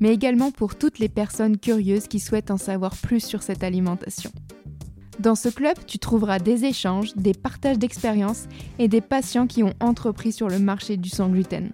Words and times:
mais 0.00 0.12
également 0.12 0.50
pour 0.50 0.74
toutes 0.74 0.98
les 0.98 1.08
personnes 1.08 1.58
curieuses 1.58 2.08
qui 2.08 2.18
souhaitent 2.18 2.50
en 2.50 2.56
savoir 2.56 2.96
plus 2.96 3.20
sur 3.20 3.42
cette 3.42 3.62
alimentation. 3.62 4.30
Dans 5.20 5.34
ce 5.34 5.50
club, 5.50 5.76
tu 5.86 5.98
trouveras 5.98 6.38
des 6.38 6.64
échanges, 6.64 7.14
des 7.14 7.34
partages 7.34 7.78
d'expériences 7.78 8.46
et 8.78 8.88
des 8.88 9.02
patients 9.02 9.46
qui 9.46 9.62
ont 9.62 9.74
entrepris 9.78 10.32
sur 10.32 10.48
le 10.48 10.58
marché 10.58 10.96
du 10.96 11.10
sans 11.10 11.28
gluten. 11.28 11.70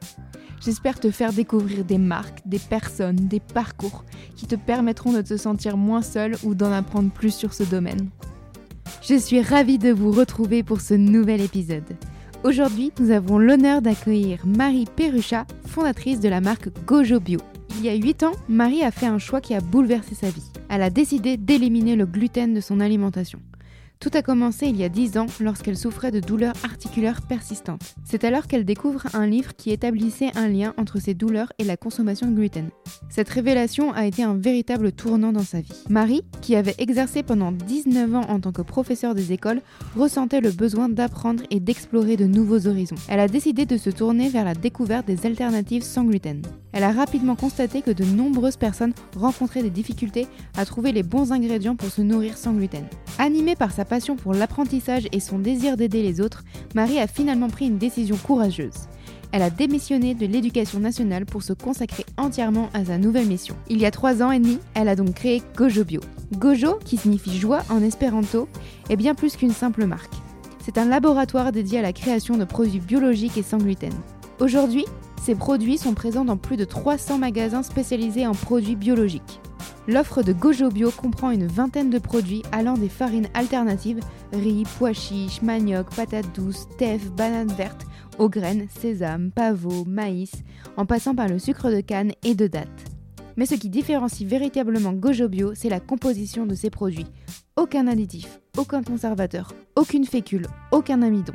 J'espère 0.61 0.99
te 0.99 1.13
faire 1.13 1.33
découvrir 1.33 1.85
des 1.85 1.99
marques, 1.99 2.41
des 2.45 2.59
personnes, 2.59 3.15
des 3.15 3.39
parcours 3.39 4.05
qui 4.35 4.47
te 4.47 4.57
permettront 4.57 5.13
de 5.13 5.23
te 5.23 5.37
sentir 5.37 5.77
moins 5.77 6.03
seul 6.03 6.35
ou 6.43 6.57
d'en 6.57 6.73
apprendre 6.73 7.13
plus 7.13 7.33
sur 7.33 7.55
ce 7.55 7.63
domaine. 7.63 8.11
Je 9.03 9.17
suis 9.17 9.43
ravie 9.43 9.79
de 9.79 9.93
vous 9.93 10.11
retrouver 10.11 10.65
pour 10.65 10.81
ce 10.81 10.95
nouvel 10.95 11.41
épisode. 11.41 11.97
Aujourd'hui, 12.47 12.93
nous 13.01 13.11
avons 13.11 13.39
l'honneur 13.39 13.83
d'accueillir 13.83 14.47
Marie 14.47 14.87
Perruchat, 14.95 15.47
fondatrice 15.67 16.21
de 16.21 16.29
la 16.29 16.41
marque 16.41 16.69
Gojo 16.87 17.19
Bio. 17.19 17.41
Il 17.77 17.85
y 17.85 17.89
a 17.89 17.95
8 17.95 18.23
ans, 18.23 18.35
Marie 18.49 18.85
a 18.85 18.93
fait 18.93 19.07
un 19.07 19.19
choix 19.19 19.41
qui 19.41 19.53
a 19.53 19.61
bouleversé 19.61 20.15
sa 20.15 20.31
vie. 20.31 20.53
Elle 20.69 20.83
a 20.83 20.91
décidé 20.91 21.39
d'éliminer 21.39 21.97
le 21.97 22.07
gluten 22.07 22.55
de 22.55 22.61
son 22.61 22.79
alimentation. 22.79 23.41
Tout 23.99 24.11
a 24.13 24.23
commencé 24.23 24.67
il 24.67 24.77
y 24.77 24.85
a 24.85 24.91
10 24.91 25.17
ans 25.17 25.27
lorsqu'elle 25.41 25.77
souffrait 25.77 26.11
de 26.11 26.21
douleurs 26.21 26.55
articulaires 26.65 27.23
persistantes. 27.23 27.95
C'est 28.05 28.25
alors 28.25 28.47
qu'elle 28.47 28.67
découvre 28.67 29.07
un 29.15 29.27
livre 29.27 29.57
qui 29.57 29.71
établissait 29.71 30.31
un 30.37 30.49
lien 30.49 30.75
entre 30.77 31.01
ces 31.01 31.15
douleurs 31.15 31.53
et 31.59 31.65
la 31.65 31.79
consommation 31.79 32.31
de 32.31 32.35
gluten. 32.35 32.69
Cette 33.09 33.31
révélation 33.31 33.93
a 33.95 34.05
été 34.05 34.23
un 34.23 34.35
véritable 34.35 34.93
tournant 34.93 35.33
dans 35.33 35.43
sa 35.43 35.61
vie. 35.61 35.73
Marie, 35.89 36.23
qui 36.43 36.57
avait 36.57 36.75
exercé 36.79 37.23
pendant 37.23 37.53
19 37.53 38.15
ans 38.15 38.27
en 38.29 38.39
tant 38.39 38.53
que 38.53 38.63
professeure 38.63 39.15
des 39.15 39.33
écoles, 39.33 39.63
ressentait 39.97 40.43
le 40.43 40.51
besoin 40.51 40.91
d'apprendre 40.91 41.43
et 41.51 41.59
d'explorer 41.59 42.17
de 42.17 42.27
nouveaux 42.27 42.67
horizons. 42.67 42.97
Elle 43.09 43.21
a 43.21 43.29
décidé 43.29 43.65
de 43.65 43.79
se 43.79 43.91
tourner 43.91 44.29
vers 44.29 44.45
la 44.45 44.55
découverte 44.55 45.07
des 45.07 45.25
alternatives 45.25 45.83
sans 45.83 46.05
gluten. 46.05 46.43
Elle 46.73 46.85
a 46.85 46.93
rapidement 46.93 47.37
constaté 47.37 47.81
que 47.81 47.91
de 47.91 48.05
nombreuses 48.05 48.59
personnes 48.59 48.93
rencontraient 49.17 49.63
des 49.63 49.71
difficultés 49.71 50.27
à 50.59 50.67
trouver 50.67 50.93
les 50.93 51.03
bons 51.03 51.33
ingrédients 51.33 51.77
pour 51.77 51.89
se 51.89 52.03
nourrir 52.03 52.37
sans 52.37 52.53
gluten. 52.53 52.85
Animée 53.19 53.57
par 53.57 53.73
sa 53.73 53.86
passion 53.87 54.17
pour 54.17 54.35
l'apprentissage 54.35 55.09
et 55.13 55.21
son 55.21 55.39
désir 55.39 55.77
d'aider 55.77 56.03
les 56.03 56.21
autres, 56.21 56.45
Marie 56.75 56.99
a 56.99 57.07
finalement 57.07 57.49
pris 57.49 57.67
une 57.67 57.79
décision 57.79 58.17
courageuse. 58.17 58.89
Elle 59.33 59.43
a 59.43 59.51
démissionné 59.51 60.15
de 60.15 60.27
l'éducation 60.27 60.79
nationale 60.79 61.27
pour 61.27 61.43
se 61.43 61.53
consacrer 61.53 62.07
entièrement 62.17 62.71
à 62.75 62.85
sa 62.85 62.99
nouvelle 62.99 63.27
mission. 63.27 63.57
Il 63.69 63.79
y 63.79 63.87
a 63.87 63.91
trois 63.91 64.23
ans 64.23 64.31
et 64.31 64.39
demi, 64.39 64.59
elle 64.75 64.89
a 64.89 64.97
donc 64.97 65.15
créé 65.15 65.43
Gojo 65.57 65.85
Bio. 65.85 66.01
Gojo, 66.39 66.79
qui 66.85 66.97
signifie 66.97 67.39
joie 67.39 67.63
en 67.69 67.83
espéranto, 67.83 68.49
est 68.89 68.97
bien 68.97 69.15
plus 69.15 69.37
qu'une 69.37 69.53
simple 69.53 69.87
marque. 69.87 70.15
C'est 70.65 70.79
un 70.79 70.87
laboratoire 70.87 71.53
dédié 71.53 71.79
à 71.79 71.83
la 71.83 71.93
création 71.93 72.37
de 72.37 72.45
produits 72.45 72.81
biologiques 72.81 73.39
et 73.39 73.43
sans 73.43 73.59
gluten. 73.59 73.93
Aujourd'hui, 74.39 74.85
ces 75.23 75.35
produits 75.35 75.79
sont 75.79 75.95
présents 75.95 76.27
dans 76.27 76.37
plus 76.37 76.59
de 76.59 76.65
300 76.65 77.19
magasins 77.19 77.63
spécialisés 77.63 78.27
en 78.27 78.33
produits 78.33 78.77
biologiques. 78.77 79.41
L'offre 79.89 80.23
de 80.23 80.33
Gojo 80.33 80.69
Bio 80.69 80.91
comprend 80.91 81.31
une 81.31 81.47
vingtaine 81.47 81.91
de 81.91 81.99
produits 81.99 82.43
allant 82.53 82.75
des 82.75 82.89
farines 82.89 83.29
alternatives, 83.35 84.01
riz, 84.33 84.65
pois 84.79 84.93
chiches, 84.93 85.41
manioc, 85.43 85.95
patates 85.95 86.35
douces, 86.35 86.67
teff, 86.77 87.11
bananes 87.13 87.53
vertes, 87.57 87.87
aux 88.19 88.29
graines, 88.29 88.67
sésame, 88.79 89.31
pavot, 89.31 89.85
maïs, 89.87 90.33
en 90.77 90.85
passant 90.85 91.15
par 91.15 91.29
le 91.29 91.39
sucre 91.39 91.71
de 91.71 91.81
canne 91.81 92.13
et 92.23 92.35
de 92.35 92.47
date. 92.47 92.69
Mais 93.37 93.47
ce 93.47 93.55
qui 93.55 93.71
différencie 93.71 94.29
véritablement 94.29 94.93
Gojo 94.93 95.29
Bio, 95.29 95.55
c'est 95.55 95.69
la 95.71 95.81
composition 95.81 96.47
de 96.47 96.55
ces 96.55 96.71
produits. 96.71 97.07
Aucun 97.57 97.87
additif, 97.87 98.41
aucun 98.59 98.83
conservateur, 98.83 99.53
aucune 99.77 100.05
fécule, 100.05 100.47
aucun 100.73 101.01
amidon. 101.01 101.35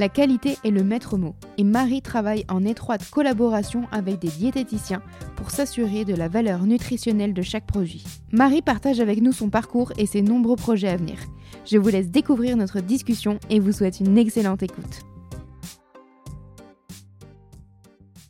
La 0.00 0.08
qualité 0.08 0.56
est 0.64 0.70
le 0.70 0.82
maître 0.82 1.18
mot 1.18 1.34
et 1.58 1.62
Marie 1.62 2.00
travaille 2.00 2.46
en 2.48 2.64
étroite 2.64 3.10
collaboration 3.10 3.86
avec 3.92 4.18
des 4.18 4.30
diététiciens 4.30 5.02
pour 5.36 5.50
s'assurer 5.50 6.06
de 6.06 6.14
la 6.14 6.26
valeur 6.26 6.62
nutritionnelle 6.64 7.34
de 7.34 7.42
chaque 7.42 7.66
produit. 7.66 8.02
Marie 8.32 8.62
partage 8.62 9.00
avec 9.00 9.20
nous 9.20 9.32
son 9.32 9.50
parcours 9.50 9.92
et 9.98 10.06
ses 10.06 10.22
nombreux 10.22 10.56
projets 10.56 10.88
à 10.88 10.96
venir. 10.96 11.18
Je 11.66 11.76
vous 11.76 11.90
laisse 11.90 12.08
découvrir 12.08 12.56
notre 12.56 12.80
discussion 12.80 13.38
et 13.50 13.60
vous 13.60 13.72
souhaite 13.72 14.00
une 14.00 14.16
excellente 14.16 14.62
écoute. 14.62 15.00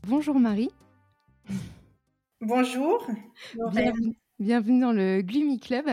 Bonjour 0.08 0.40
Marie. 0.40 0.72
Bonjour. 2.40 3.06
Bienvenue, 3.70 4.16
bienvenue 4.40 4.80
dans 4.80 4.92
le 4.92 5.22
Gloomy 5.22 5.60
Club. 5.60 5.86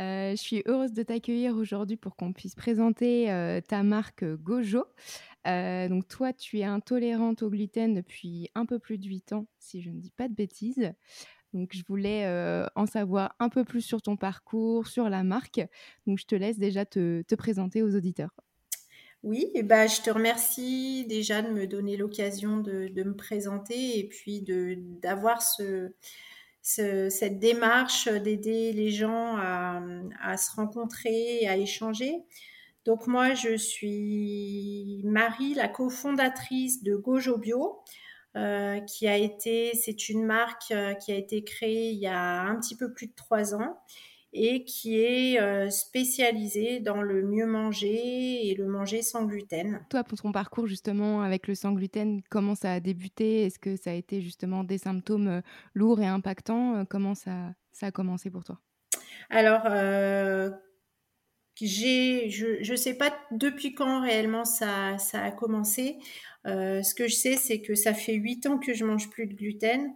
Euh, 0.00 0.32
je 0.32 0.36
suis 0.36 0.62
heureuse 0.66 0.92
de 0.92 1.02
t'accueillir 1.02 1.56
aujourd'hui 1.56 1.96
pour 1.96 2.16
qu'on 2.16 2.32
puisse 2.32 2.54
présenter 2.54 3.30
euh, 3.30 3.60
ta 3.60 3.82
marque 3.82 4.24
Gojo. 4.24 4.84
Euh, 5.46 5.88
donc 5.88 6.08
toi, 6.08 6.32
tu 6.32 6.58
es 6.58 6.64
intolérante 6.64 7.42
au 7.42 7.50
gluten 7.50 7.94
depuis 7.94 8.50
un 8.54 8.66
peu 8.66 8.78
plus 8.78 8.98
de 8.98 9.06
8 9.06 9.34
ans, 9.34 9.46
si 9.58 9.82
je 9.82 9.90
ne 9.90 10.00
dis 10.00 10.10
pas 10.10 10.28
de 10.28 10.34
bêtises. 10.34 10.92
Donc 11.52 11.70
je 11.72 11.84
voulais 11.86 12.26
en 12.74 12.86
savoir 12.86 13.36
un 13.38 13.48
peu 13.48 13.62
plus 13.62 13.82
sur 13.82 14.02
ton 14.02 14.16
parcours, 14.16 14.88
sur 14.88 15.08
la 15.08 15.22
marque. 15.22 15.64
Donc 16.04 16.18
je 16.18 16.24
te 16.24 16.34
laisse 16.34 16.58
déjà 16.58 16.84
te, 16.84 17.22
te 17.22 17.34
présenter 17.36 17.80
aux 17.80 17.94
auditeurs. 17.94 18.30
Oui, 19.22 19.50
ben, 19.62 19.88
je 19.88 20.02
te 20.02 20.10
remercie 20.10 21.06
déjà 21.08 21.42
de 21.42 21.48
me 21.50 21.66
donner 21.66 21.96
l'occasion 21.96 22.58
de, 22.58 22.88
de, 22.88 23.02
me 23.04 23.14
présenter 23.14 23.98
et 23.98 24.08
puis 24.08 24.44
d'avoir 25.00 25.40
ce, 25.40 25.92
cette 26.64 27.38
démarche 27.38 28.08
d'aider 28.08 28.72
les 28.72 28.90
gens 28.90 29.36
à, 29.36 30.36
se 30.36 30.50
rencontrer, 30.56 31.46
à 31.46 31.56
échanger. 31.56 32.24
Donc 32.86 33.06
moi, 33.06 33.34
je 33.34 33.56
suis 33.56 35.02
Marie, 35.04 35.54
la 35.54 35.68
cofondatrice 35.68 36.82
de 36.82 36.96
Gojo 36.96 37.38
Bio, 37.38 37.82
euh, 38.36 38.80
qui 38.80 39.06
a 39.06 39.16
été, 39.16 39.72
c'est 39.74 40.08
une 40.08 40.24
marque 40.24 40.70
euh, 40.72 40.94
qui 40.94 41.12
a 41.12 41.14
été 41.14 41.44
créée 41.44 41.90
il 41.90 41.98
y 41.98 42.08
a 42.08 42.42
un 42.42 42.56
petit 42.56 42.76
peu 42.76 42.92
plus 42.92 43.06
de 43.06 43.14
trois 43.14 43.54
ans 43.54 43.78
et 44.34 44.64
qui 44.64 45.00
est 45.00 45.40
euh, 45.40 45.70
spécialisée 45.70 46.80
dans 46.80 47.00
le 47.00 47.22
mieux 47.22 47.46
manger 47.46 48.48
et 48.48 48.54
le 48.54 48.66
manger 48.66 49.00
sans 49.00 49.24
gluten. 49.24 49.80
Toi, 49.88 50.02
pour 50.02 50.20
ton 50.20 50.32
parcours 50.32 50.66
justement 50.66 51.22
avec 51.22 51.46
le 51.46 51.54
sans 51.54 51.72
gluten, 51.72 52.20
comment 52.30 52.54
ça 52.54 52.72
a 52.72 52.80
débuté? 52.80 53.44
Est-ce 53.44 53.60
que 53.60 53.76
ça 53.76 53.90
a 53.90 53.94
été 53.94 54.20
justement 54.20 54.64
des 54.64 54.78
symptômes 54.78 55.28
euh, 55.28 55.40
lourds 55.74 56.00
et 56.00 56.06
impactants? 56.06 56.74
Euh, 56.76 56.84
Comment 56.88 57.14
ça, 57.14 57.54
ça 57.72 57.86
a 57.86 57.90
commencé 57.92 58.30
pour 58.30 58.44
toi? 58.44 58.60
Alors, 59.30 59.62
euh, 59.66 60.50
j'ai, 61.60 62.30
je 62.30 62.70
ne 62.70 62.76
sais 62.76 62.94
pas 62.94 63.16
depuis 63.30 63.74
quand 63.74 64.02
réellement 64.02 64.44
ça, 64.44 64.98
ça 64.98 65.22
a 65.22 65.30
commencé. 65.30 65.98
Euh, 66.46 66.82
ce 66.82 66.94
que 66.94 67.08
je 67.08 67.14
sais, 67.14 67.36
c'est 67.36 67.60
que 67.62 67.74
ça 67.74 67.94
fait 67.94 68.14
huit 68.14 68.46
ans 68.46 68.58
que 68.58 68.74
je 68.74 68.84
mange 68.84 69.08
plus 69.10 69.26
de 69.26 69.34
gluten. 69.34 69.94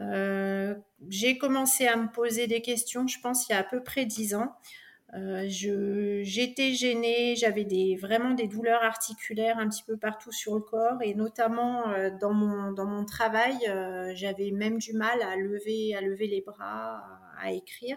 Euh, 0.00 0.74
j'ai 1.08 1.38
commencé 1.38 1.86
à 1.86 1.96
me 1.96 2.08
poser 2.08 2.46
des 2.46 2.60
questions, 2.60 3.06
je 3.06 3.18
pense, 3.20 3.48
il 3.48 3.52
y 3.52 3.54
a 3.54 3.60
à 3.60 3.64
peu 3.64 3.82
près 3.82 4.04
dix 4.04 4.34
ans. 4.34 4.54
Euh, 5.14 5.46
j'étais 5.48 6.74
gênée, 6.74 7.36
j'avais 7.36 7.64
des, 7.64 7.96
vraiment 7.96 8.32
des 8.32 8.48
douleurs 8.48 8.82
articulaires 8.82 9.58
un 9.58 9.68
petit 9.68 9.84
peu 9.84 9.96
partout 9.96 10.32
sur 10.32 10.56
le 10.56 10.60
corps 10.60 11.00
et 11.00 11.14
notamment 11.14 11.88
euh, 11.90 12.10
dans, 12.20 12.34
mon, 12.34 13.04
travail, 13.04 13.56
j'avais 14.14 14.50
même 14.50 14.78
du 14.78 14.92
mal 14.92 15.22
à 15.22 15.36
lever, 15.36 15.96
les 16.26 16.42
bras, 16.42 17.02
à, 17.40 17.52
écrire. 17.52 17.96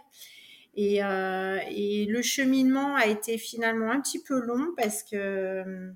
Et, 0.76 1.02
le 1.02 2.22
cheminement 2.22 2.96
a 2.96 3.08
été 3.08 3.38
finalement 3.38 3.92
un 3.92 4.00
petit 4.00 4.22
peu 4.24 4.40
long 4.40 4.68
parce 4.78 5.04
que 5.04 5.92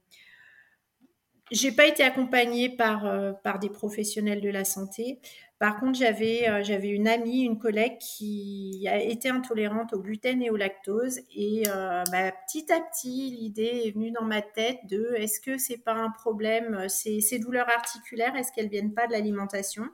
j'ai 1.51 1.71
pas 1.71 1.85
été 1.85 2.03
accompagnée 2.03 2.69
par 2.69 3.59
des 3.61 3.69
professionnels 3.69 4.41
de 4.41 4.49
la 4.49 4.65
santé. 4.65 5.19
Par 5.63 5.79
contre, 5.79 5.97
j'avais 5.97 6.49
euh, 6.49 6.61
j'avais 6.61 6.89
une 6.89 7.07
amie, 7.07 7.43
une 7.43 7.57
collègue 7.57 7.97
qui 7.97 8.85
a 8.91 9.01
été 9.01 9.29
intolérante 9.29 9.93
au 9.93 9.99
gluten 10.01 10.41
et 10.41 10.49
au 10.49 10.57
lactose 10.57 11.21
et 11.33 11.63
euh, 11.69 12.03
bah, 12.11 12.33
petit 12.45 12.69
à 12.69 12.81
petit, 12.81 13.29
l'idée 13.29 13.83
est 13.85 13.91
venue 13.91 14.11
dans 14.11 14.25
ma 14.25 14.41
tête 14.41 14.79
de 14.89 15.13
est-ce 15.15 15.39
que 15.39 15.57
c'est 15.57 15.77
pas 15.77 15.93
un 15.93 16.09
problème 16.09 16.73
euh, 16.73 16.89
ces, 16.89 17.21
ces 17.21 17.39
douleurs 17.39 17.69
articulaires, 17.69 18.35
est-ce 18.35 18.51
qu'elles 18.51 18.67
viennent 18.67 18.93
pas 18.93 19.07
de 19.07 19.13
l'alimentation 19.13 19.85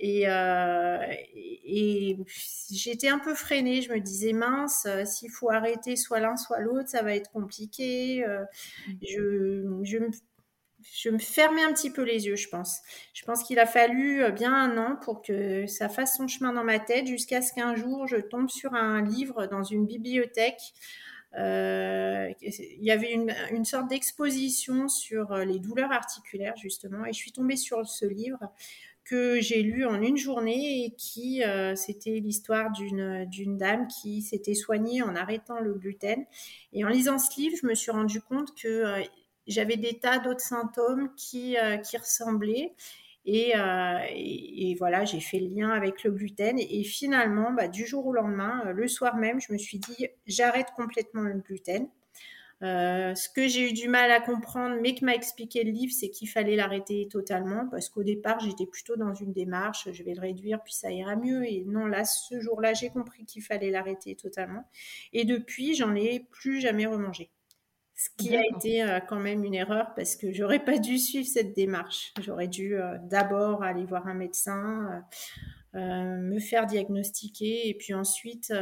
et, 0.00 0.26
euh, 0.26 0.98
et, 1.36 2.16
j'étais 2.70 3.08
un 3.08 3.18
peu 3.18 3.34
freinée. 3.34 3.82
Je 3.82 3.92
me 3.92 4.00
disais 4.00 4.32
mince, 4.32 4.88
s'il 5.04 5.30
faut 5.30 5.50
arrêter 5.50 5.96
soit 5.96 6.20
l'un 6.20 6.36
soit 6.36 6.60
l'autre, 6.60 6.88
ça 6.88 7.02
va 7.02 7.14
être 7.14 7.30
compliqué. 7.30 8.24
Euh, 8.24 8.44
je, 9.02 9.80
je 9.82 9.98
je 10.92 11.08
me 11.10 11.18
fermais 11.18 11.62
un 11.62 11.72
petit 11.72 11.90
peu 11.90 12.02
les 12.02 12.26
yeux, 12.26 12.36
je 12.36 12.48
pense. 12.48 12.78
Je 13.12 13.24
pense 13.24 13.42
qu'il 13.42 13.58
a 13.58 13.66
fallu 13.66 14.30
bien 14.32 14.54
un 14.54 14.76
an 14.78 14.96
pour 14.96 15.22
que 15.22 15.66
ça 15.66 15.88
fasse 15.88 16.16
son 16.16 16.28
chemin 16.28 16.52
dans 16.52 16.64
ma 16.64 16.78
tête 16.78 17.06
jusqu'à 17.06 17.42
ce 17.42 17.52
qu'un 17.52 17.74
jour 17.74 18.06
je 18.06 18.16
tombe 18.16 18.50
sur 18.50 18.74
un 18.74 19.02
livre 19.02 19.46
dans 19.46 19.62
une 19.62 19.86
bibliothèque. 19.86 20.74
Euh, 21.36 22.30
il 22.40 22.84
y 22.84 22.92
avait 22.92 23.12
une, 23.12 23.64
sorte 23.64 23.88
d'exposition 23.88 24.88
sur 24.88 25.34
les 25.38 25.58
douleurs 25.58 25.90
articulaires 25.90 26.56
justement 26.56 27.04
et 27.06 27.12
je 27.12 27.18
suis 27.18 27.32
tombée 27.32 27.56
sur 27.56 27.88
ce 27.88 28.06
livre 28.06 28.52
que 29.04 29.38
j'ai 29.40 29.62
lu 29.62 29.84
en 29.84 30.00
une 30.02 30.16
journée 30.16 30.84
et 30.84 30.90
qui, 30.96 31.44
euh, 31.44 31.76
c'était 31.76 32.20
l'histoire 32.20 32.72
d'une, 32.72 33.56
dame 33.56 33.86
qui 33.86 34.22
s'était 34.22 34.54
soignée 34.54 35.02
en 35.02 35.14
arrêtant 35.14 35.60
le 35.60 35.74
gluten. 35.74 36.24
Et 36.72 36.84
en 36.84 36.88
lisant 36.88 37.18
ce 37.18 37.38
livre, 37.38 37.56
je 37.60 37.66
me 37.66 37.74
suis 37.74 37.90
rendu 37.90 38.20
compte 38.22 38.54
que 38.54 38.68
euh, 38.68 39.02
j'avais 39.46 39.76
des 39.76 39.98
tas 39.98 40.18
d'autres 40.18 40.40
symptômes 40.40 41.14
qui, 41.16 41.56
euh, 41.56 41.76
ressemblaient. 41.98 42.74
Et, 43.26 43.54
et, 44.10 44.74
voilà, 44.78 45.06
j'ai 45.06 45.20
fait 45.20 45.38
le 45.38 45.48
lien 45.48 45.70
avec 45.70 46.04
le 46.04 46.10
gluten. 46.10 46.58
Et, 46.58 46.84
finalement, 46.84 47.52
bah, 47.52 47.68
du 47.68 47.86
jour 47.86 48.06
au 48.06 48.12
lendemain, 48.12 48.70
le 48.72 48.86
soir 48.86 49.16
même, 49.16 49.40
je 49.40 49.50
me 49.52 49.56
suis 49.56 49.78
dit, 49.78 50.08
j'arrête 50.26 50.68
complètement 50.76 51.22
le 51.22 51.38
gluten. 51.38 51.88
Euh, 52.62 53.14
ce 53.14 53.28
que 53.28 53.46
j'ai 53.46 53.68
eu 53.70 53.72
du 53.72 53.88
mal 53.88 54.10
à 54.10 54.20
comprendre, 54.20 54.76
mais 54.80 54.94
que 54.94 55.04
m'a 55.04 55.14
expliqué 55.14 55.64
le 55.64 55.70
livre, 55.70 55.92
c'est 55.92 56.08
qu'il 56.08 56.28
fallait 56.28 56.56
l'arrêter 56.56 57.08
totalement 57.10 57.68
parce 57.68 57.90
qu'au 57.90 58.02
départ, 58.02 58.40
j'étais 58.40 58.64
plutôt 58.64 58.96
dans 58.96 59.12
une 59.12 59.32
démarche, 59.32 59.88
je 59.92 60.02
vais 60.02 60.14
le 60.14 60.20
réduire, 60.20 60.62
puis 60.62 60.72
ça 60.72 60.90
ira 60.90 61.16
mieux. 61.16 61.44
Et 61.44 61.64
non, 61.66 61.86
là, 61.86 62.04
ce 62.04 62.40
jour-là, 62.40 62.72
j'ai 62.72 62.88
compris 62.88 63.26
qu'il 63.26 63.42
fallait 63.42 63.70
l'arrêter 63.70 64.14
totalement. 64.14 64.64
Et 65.12 65.24
depuis, 65.24 65.74
j'en 65.74 65.94
ai 65.94 66.20
plus 66.30 66.60
jamais 66.60 66.86
remangé. 66.86 67.30
Ce 68.04 68.10
qui 68.16 68.36
a 68.36 68.42
été 68.44 68.82
euh, 68.82 69.00
quand 69.00 69.20
même 69.20 69.44
une 69.44 69.54
erreur 69.54 69.94
parce 69.94 70.16
que 70.16 70.32
j'aurais 70.32 70.62
pas 70.62 70.78
dû 70.78 70.98
suivre 70.98 71.26
cette 71.26 71.54
démarche. 71.54 72.12
J'aurais 72.20 72.48
dû 72.48 72.76
euh, 72.76 72.98
d'abord 73.02 73.62
aller 73.62 73.84
voir 73.84 74.06
un 74.06 74.14
médecin, 74.14 75.04
me 75.74 76.38
faire 76.38 76.66
diagnostiquer 76.66 77.68
et 77.68 77.74
puis 77.74 77.94
ensuite, 77.94 78.52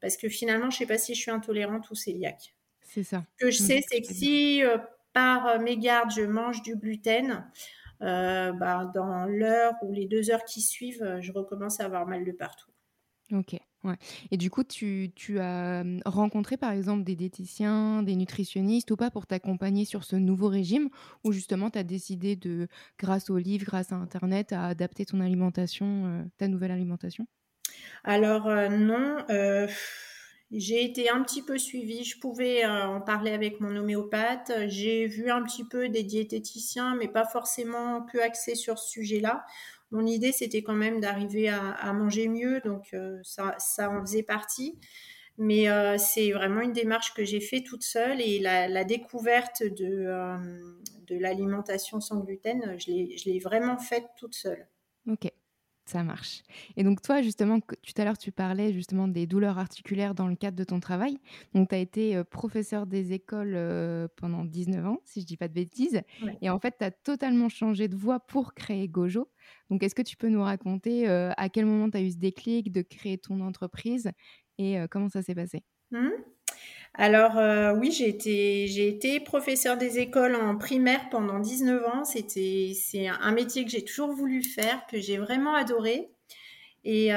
parce 0.00 0.16
que 0.16 0.30
finalement, 0.30 0.70
je 0.70 0.78
sais 0.78 0.86
pas 0.86 0.96
si 0.96 1.14
je 1.14 1.20
suis 1.20 1.30
intolérante 1.30 1.90
ou 1.90 1.94
cœliaque. 1.94 2.54
C'est 2.92 3.04
ça. 3.04 3.24
Ce 3.38 3.44
que 3.46 3.50
je 3.50 3.62
mmh. 3.62 3.66
sais, 3.66 3.80
c'est 3.88 4.00
que 4.02 4.12
si 4.12 4.62
euh, 4.62 4.76
par 5.14 5.46
euh, 5.46 5.58
mégarde 5.58 6.10
je 6.14 6.22
mange 6.22 6.62
du 6.62 6.76
gluten, 6.76 7.50
euh, 8.02 8.52
bah, 8.52 8.90
dans 8.94 9.24
l'heure 9.24 9.74
ou 9.82 9.92
les 9.92 10.06
deux 10.06 10.30
heures 10.30 10.44
qui 10.44 10.60
suivent, 10.60 11.18
je 11.20 11.32
recommence 11.32 11.80
à 11.80 11.86
avoir 11.86 12.06
mal 12.06 12.24
de 12.24 12.32
partout. 12.32 12.70
Ok. 13.30 13.56
Et 14.30 14.36
du 14.36 14.50
coup, 14.50 14.64
tu, 14.64 15.12
as 15.38 15.84
mmh, 15.84 16.00
rencontré 16.04 16.56
par 16.56 16.72
exemple 16.72 17.04
des 17.04 17.16
diététiciens, 17.16 18.02
des 18.02 18.16
nutritionnistes 18.16 18.90
ou 18.90 18.96
pas 18.96 19.10
pour 19.10 19.26
t'accompagner 19.26 19.84
sur 19.84 20.04
ce 20.04 20.16
nouveau 20.16 20.48
régime 20.48 20.88
ou 21.24 21.32
justement 21.32 21.70
tu 21.70 21.78
as 21.78 21.84
décidé 21.84 22.36
de, 22.36 22.68
grâce 22.98 23.30
aux 23.30 23.38
livres, 23.38 23.64
grâce 23.64 23.92
à 23.92 23.96
Internet, 23.96 24.52
à 24.52 24.66
adapter 24.66 25.04
ton 25.04 25.20
alimentation, 25.20 26.28
ta 26.38 26.48
nouvelle 26.48 26.70
alimentation? 26.70 27.26
Alors 28.04 28.48
non. 28.70 29.16
J'ai 30.52 30.84
été 30.84 31.08
un 31.08 31.22
petit 31.22 31.40
peu 31.40 31.56
suivie, 31.56 32.04
je 32.04 32.20
pouvais 32.20 32.62
euh, 32.62 32.86
en 32.86 33.00
parler 33.00 33.30
avec 33.30 33.58
mon 33.60 33.74
homéopathe. 33.74 34.52
J'ai 34.66 35.06
vu 35.06 35.30
un 35.30 35.42
petit 35.42 35.64
peu 35.64 35.88
des 35.88 36.02
diététiciens, 36.02 36.94
mais 36.94 37.08
pas 37.08 37.24
forcément 37.24 38.02
que 38.02 38.18
axés 38.18 38.54
sur 38.54 38.78
ce 38.78 38.90
sujet-là. 38.90 39.46
Mon 39.92 40.06
idée, 40.06 40.32
c'était 40.32 40.62
quand 40.62 40.74
même 40.74 41.00
d'arriver 41.00 41.48
à, 41.48 41.92
manger 41.92 42.26
mieux, 42.26 42.60
donc 42.64 42.88
euh, 42.94 43.20
ça, 43.22 43.56
en 43.90 44.00
faisait 44.00 44.22
partie. 44.22 44.78
Mais 45.38 45.68
euh, 45.70 45.96
c'est 45.96 46.32
vraiment 46.32 46.60
une 46.60 46.72
démarche 46.72 47.14
que 47.14 47.24
j'ai 47.24 47.40
fait 47.40 47.62
toute 47.62 47.82
seule 47.82 48.20
et 48.20 48.38
la, 48.38 48.84
découverte 48.84 49.62
de, 49.62 50.36
de 51.06 51.18
l'alimentation 51.18 52.00
sans 52.00 52.20
gluten, 52.20 52.76
je 52.78 53.30
l'ai 53.30 53.38
vraiment 53.38 53.78
faite 53.78 54.06
toute 54.18 54.34
seule. 54.34 54.66
Ok. 55.06 55.30
Ça 55.84 56.04
marche. 56.04 56.42
Et 56.76 56.84
donc 56.84 57.02
toi, 57.02 57.22
justement, 57.22 57.58
tout 57.60 57.94
à 57.96 58.04
l'heure, 58.04 58.16
tu 58.16 58.30
parlais 58.30 58.72
justement 58.72 59.08
des 59.08 59.26
douleurs 59.26 59.58
articulaires 59.58 60.14
dans 60.14 60.28
le 60.28 60.36
cadre 60.36 60.56
de 60.56 60.64
ton 60.64 60.80
travail. 60.80 61.18
Donc 61.54 61.70
tu 61.70 61.74
as 61.74 61.78
été 61.78 62.22
professeur 62.24 62.86
des 62.86 63.12
écoles 63.12 64.08
pendant 64.16 64.44
19 64.44 64.86
ans, 64.86 65.00
si 65.04 65.20
je 65.20 65.26
dis 65.26 65.36
pas 65.36 65.48
de 65.48 65.54
bêtises. 65.54 66.00
Et 66.40 66.48
en 66.50 66.58
fait, 66.60 66.76
tu 66.78 66.84
as 66.84 66.92
totalement 66.92 67.48
changé 67.48 67.88
de 67.88 67.96
voie 67.96 68.20
pour 68.20 68.54
créer 68.54 68.88
Gojo. 68.88 69.28
Donc 69.70 69.82
est-ce 69.82 69.94
que 69.94 70.02
tu 70.02 70.16
peux 70.16 70.28
nous 70.28 70.42
raconter 70.42 71.08
à 71.08 71.48
quel 71.48 71.66
moment 71.66 71.90
tu 71.90 71.96
as 71.96 72.02
eu 72.02 72.12
ce 72.12 72.16
déclic 72.16 72.72
de 72.72 72.82
créer 72.82 73.18
ton 73.18 73.40
entreprise 73.40 74.10
et 74.58 74.76
comment 74.90 75.08
ça 75.08 75.20
s'est 75.22 75.34
passé? 75.34 75.64
Mmh. 75.90 76.10
Alors 76.94 77.36
oui, 77.78 77.90
j'ai 77.90 78.08
été, 78.08 78.66
j'ai 78.68 79.20
professeur 79.20 79.78
des 79.78 79.98
écoles 79.98 80.34
en 80.36 80.56
primaire 80.56 81.08
pendant 81.10 81.38
19 81.40 81.84
ans. 81.86 82.04
C'est 82.04 83.08
un 83.08 83.32
métier 83.32 83.64
que 83.64 83.70
j'ai 83.70 83.84
toujours 83.84 84.12
voulu 84.12 84.42
faire, 84.42 84.86
que 84.86 85.00
j'ai 85.00 85.16
vraiment 85.18 85.54
adoré. 85.54 86.10
Et, 86.84 87.10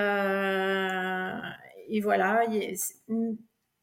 et 1.90 2.00
voilà, 2.02 2.42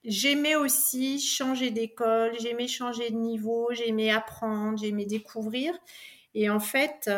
j'aimais 0.04 0.56
aussi 0.56 1.20
changer 1.20 1.70
d'école, 1.70 2.32
j'aimais 2.40 2.68
changer 2.68 3.10
de 3.10 3.16
niveau, 3.16 3.68
j'aimais 3.72 4.10
apprendre, 4.10 4.78
j'aimais 4.78 5.06
découvrir. 5.06 5.74
Et 6.34 6.48
en 6.50 6.60
fait, 6.60 7.08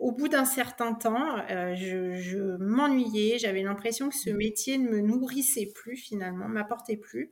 au 0.00 0.12
bout 0.12 0.28
d'un 0.28 0.46
certain 0.46 0.94
temps, 0.94 1.36
euh, 1.50 1.74
je, 1.74 2.56
m'ennuyais, 2.56 3.38
j'avais 3.38 3.62
l'impression 3.62 4.08
que 4.08 4.16
ce 4.16 4.30
mmh. 4.30 4.36
métier 4.36 4.78
ne 4.78 4.88
me 4.88 5.00
nourrissait 5.02 5.70
plus 5.74 5.96
finalement, 5.96 6.48
m'apportait 6.48 6.96
plus. 6.96 7.30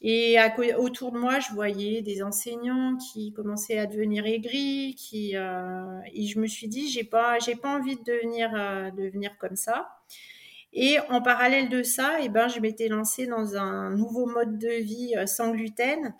Et 0.00 0.38
autour 0.78 1.12
de 1.12 1.18
moi, 1.18 1.40
je 1.40 1.52
voyais 1.52 2.00
des 2.00 2.22
enseignants 2.22 2.96
qui 2.96 3.34
commençaient 3.34 3.78
à 3.78 3.84
devenir 3.84 4.24
aigris, 4.26 4.94
qui, 4.96 5.36
euh, 5.36 6.00
et 6.14 6.26
je 6.26 6.40
me 6.40 6.46
suis 6.46 6.68
dit, 6.68 6.88
j'ai 6.88 7.04
pas, 7.04 7.38
j'ai 7.38 7.54
pas 7.54 7.76
envie 7.76 7.96
de 7.96 8.02
devenir, 8.02 8.50
euh, 8.54 8.90
devenir 8.92 9.36
comme 9.36 9.56
ça. 9.56 9.86
Et 10.72 10.98
en 11.10 11.20
parallèle 11.20 11.68
de 11.68 11.82
ça, 11.82 12.16
eh 12.22 12.30
ben, 12.30 12.48
je 12.48 12.60
m'étais 12.60 12.88
lancée 12.88 13.26
dans 13.26 13.56
un 13.56 13.90
nouveau 13.90 14.24
mode 14.26 14.58
de 14.58 14.82
vie 14.82 15.14
sans 15.26 15.50
gluten 15.50 16.14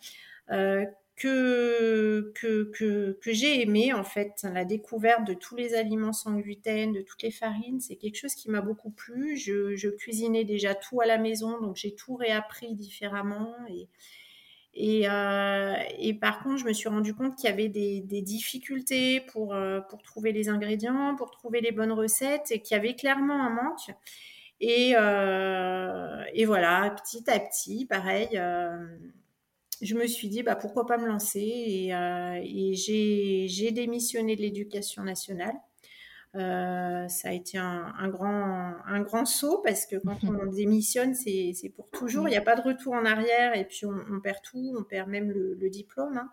que, 1.17 2.31
que, 2.35 2.71
que, 3.21 3.33
j'ai 3.33 3.63
aimé, 3.63 3.95
en 3.95 4.05
fait, 4.05 4.47
la 4.53 4.67
découverte 4.67 5.27
de 5.27 5.33
tous 5.33 5.57
les 5.57 5.75
aliments 5.75 6.13
sans 6.13 6.35
gluten, 6.35 6.93
de 6.93 7.01
toutes 7.01 7.23
les 7.23 7.31
farines, 7.31 7.81
c'est 7.81 7.97
quelque 7.97 8.17
chose 8.17 8.35
qui 8.35 8.51
m'a 8.51 8.61
beaucoup 8.61 8.91
plu. 8.91 9.37
Je, 9.37 9.89
cuisinais 9.89 10.45
déjà 10.45 10.75
tout 10.75 11.01
à 11.01 11.07
la 11.07 11.17
maison, 11.17 11.59
donc 11.61 11.77
j'ai 11.77 11.95
tout 11.95 12.17
réappris 12.17 12.75
différemment. 12.75 13.55
Et, 13.71 13.89
et, 14.75 15.09
euh, 15.09 15.75
et, 15.99 16.13
par 16.13 16.43
contre, 16.43 16.59
je 16.59 16.67
me 16.67 16.75
suis 16.75 16.91
rendu 16.91 17.15
compte 17.15 17.35
qu'il 17.37 17.49
y 17.49 17.53
avait 17.53 17.71
des, 17.71 18.03
difficultés 18.23 19.23
pour, 19.33 19.55
euh, 19.55 19.81
pour 19.81 20.03
trouver 20.03 20.33
les 20.33 20.51
ingrédients, 20.51 21.17
pour 21.17 21.31
trouver 21.31 21.63
les 21.63 21.73
bonnes 21.73 21.93
recettes, 21.93 22.51
et 22.51 22.61
qu'il 22.61 22.75
y 22.77 22.79
avait 22.79 22.95
clairement 22.95 23.43
un 23.43 23.51
manque. 23.51 23.91
Et, 24.61 24.93
euh, 24.97 26.25
et 26.35 26.45
voilà, 26.45 26.95
petit 27.03 27.31
à 27.31 27.41
petit, 27.41 27.87
pareil 27.87 28.39
je 29.83 29.95
me 29.95 30.07
suis 30.07 30.29
dit 30.29 30.43
bah, 30.43 30.57
pourquoi 30.57 30.87
pas 30.87 30.99
me 30.99 31.07
lancer 31.07 31.41
et, 31.41 31.95
euh, 31.95 32.41
j'ai 32.75 33.71
démissionné 33.73 34.37
de 34.37 34.43
l'éducation 34.43 35.03
nationale. 35.03 35.55
Euh, 36.35 37.09
ça 37.09 37.29
a 37.29 37.33
été 37.33 37.57
un, 37.57 38.09
grand, 38.09 38.75
un 38.87 39.01
grand 39.01 39.25
saut 39.25 39.63
parce 39.65 39.87
que 39.87 39.97
quand 39.97 40.19
on 40.25 40.47
démissionne, 40.53 41.15
c'est 41.15 41.73
pour 41.75 41.89
toujours. 41.91 42.29
Il 42.29 42.33
n'y 42.33 42.37
a 42.37 42.43
pas 42.43 42.57
de 42.57 42.63
retour 42.63 42.93
en 42.93 43.05
arrière 43.05 43.57
et 43.57 43.65
puis 43.65 43.87
on, 43.87 44.21
perd 44.21 44.39
tout, 44.43 44.75
on 44.79 44.83
perd 44.83 45.09
même 45.09 45.31
le, 45.31 45.71
diplôme. 45.71 46.19
Hein. 46.19 46.31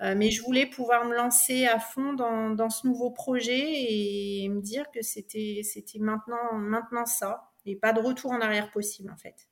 Euh, 0.00 0.14
mais 0.16 0.30
je 0.30 0.42
voulais 0.42 0.66
pouvoir 0.66 1.04
me 1.04 1.14
lancer 1.14 1.66
à 1.66 1.78
fond 1.78 2.12
dans, 2.14 2.50
dans 2.50 2.70
ce 2.70 2.86
nouveau 2.86 3.10
projet 3.10 3.62
et 3.62 4.48
me 4.48 4.60
dire 4.60 4.90
que 4.90 5.02
c'était 5.02 5.62
maintenant, 5.98 6.54
maintenant 6.54 7.06
ça 7.06 7.50
et 7.66 7.76
pas 7.76 7.92
de 7.92 8.00
retour 8.00 8.32
en 8.32 8.40
arrière 8.40 8.70
possible 8.70 9.10
en 9.10 9.16
fait. 9.16 9.48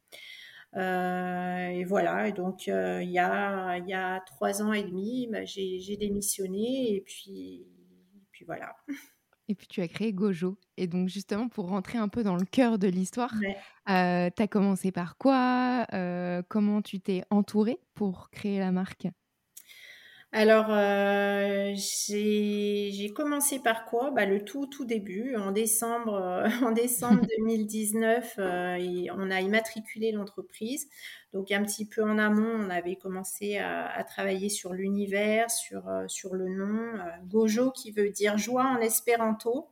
Euh, 0.77 1.69
et 1.69 1.85
voilà, 1.85 2.29
et 2.29 2.33
donc 2.33 2.69
euh, 2.69 3.03
il, 3.03 3.11
y 3.11 3.19
a, 3.19 3.79
il 3.79 3.89
y 3.89 3.95
a 3.95 4.21
trois 4.27 4.63
ans 4.63 4.75
et 4.75 4.83
demi, 4.83 5.27
bah, 5.33 5.45
j'ai 5.45 5.97
démissionné 5.97 6.95
et 6.95 7.01
puis, 7.01 7.67
puis 8.31 8.45
voilà. 8.45 8.77
Et 9.49 9.55
puis 9.55 9.67
tu 9.69 9.81
as 9.81 9.89
créé 9.89 10.13
Gojo. 10.13 10.59
Et 10.77 10.87
donc 10.87 11.09
justement, 11.09 11.49
pour 11.49 11.69
rentrer 11.69 11.99
un 11.99 12.09
peu 12.09 12.23
dans 12.23 12.37
le 12.37 12.45
cœur 12.45 12.79
de 12.79 12.89
l'histoire, 12.89 13.33
euh, 13.89 14.29
tu 14.37 14.43
as 14.43 14.49
commencé 14.49 14.93
par 14.93 15.17
quoi? 15.17 15.87
Comment 16.49 16.83
tu 16.83 17.01
t'es 17.01 17.23
entourée 17.31 17.79
pour 17.95 18.29
créer 18.31 18.59
la 18.59 18.73
marque? 18.73 19.09
Alors, 20.33 20.67
euh, 20.71 21.73
j'ai 21.77 23.13
commencé 23.15 23.59
par 23.59 23.87
quoi? 23.87 24.11
Bah, 24.11 24.27
Le 24.27 24.45
tout, 24.45 24.67
tout 24.67 24.85
début, 24.85 25.35
en 25.37 25.51
décembre, 25.51 26.15
euh, 26.15 26.47
en 26.63 26.73
décembre 26.73 27.23
2019, 27.39 28.35
euh, 28.39 29.07
on 29.17 29.31
a 29.31 29.41
immatriculé 29.41 30.13
l'entreprise. 30.13 30.89
Donc, 31.33 31.53
un 31.53 31.63
petit 31.63 31.87
peu 31.87 32.03
en 32.03 32.19
amont, 32.19 32.67
on 32.67 32.71
avait 32.71 32.97
commencé 32.97 33.59
à, 33.59 34.05
travailler 34.05 34.49
sur 34.49 34.73
l'univers, 34.73 35.51
sur, 35.51 35.83
sur 36.07 36.35
le 36.35 36.49
nom 36.49 36.99
Gojo, 37.25 37.71
qui 37.71 37.91
veut 37.93 38.11
dire 38.11 38.39
joie 38.39 38.65
en 38.65 38.79
espéranto. 38.79 39.69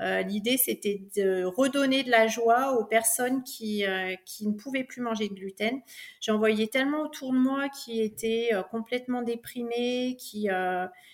L'idée, 0.00 0.56
c'était 0.56 1.02
de 1.16 1.44
redonner 1.44 2.02
de 2.02 2.10
la 2.10 2.26
joie 2.26 2.78
aux 2.78 2.84
personnes 2.84 3.42
qui, 3.42 3.84
qui 4.24 4.48
ne 4.48 4.52
pouvaient 4.54 4.84
plus 4.84 5.02
manger 5.02 5.28
de 5.28 5.34
gluten. 5.34 5.80
J'en 6.20 6.38
voyais 6.38 6.68
tellement 6.68 7.02
autour 7.02 7.32
de 7.32 7.38
moi 7.38 7.68
qui 7.68 8.00
étaient 8.00 8.50
complètement 8.70 9.22
déprimés, 9.22 10.16
qui 10.18 10.48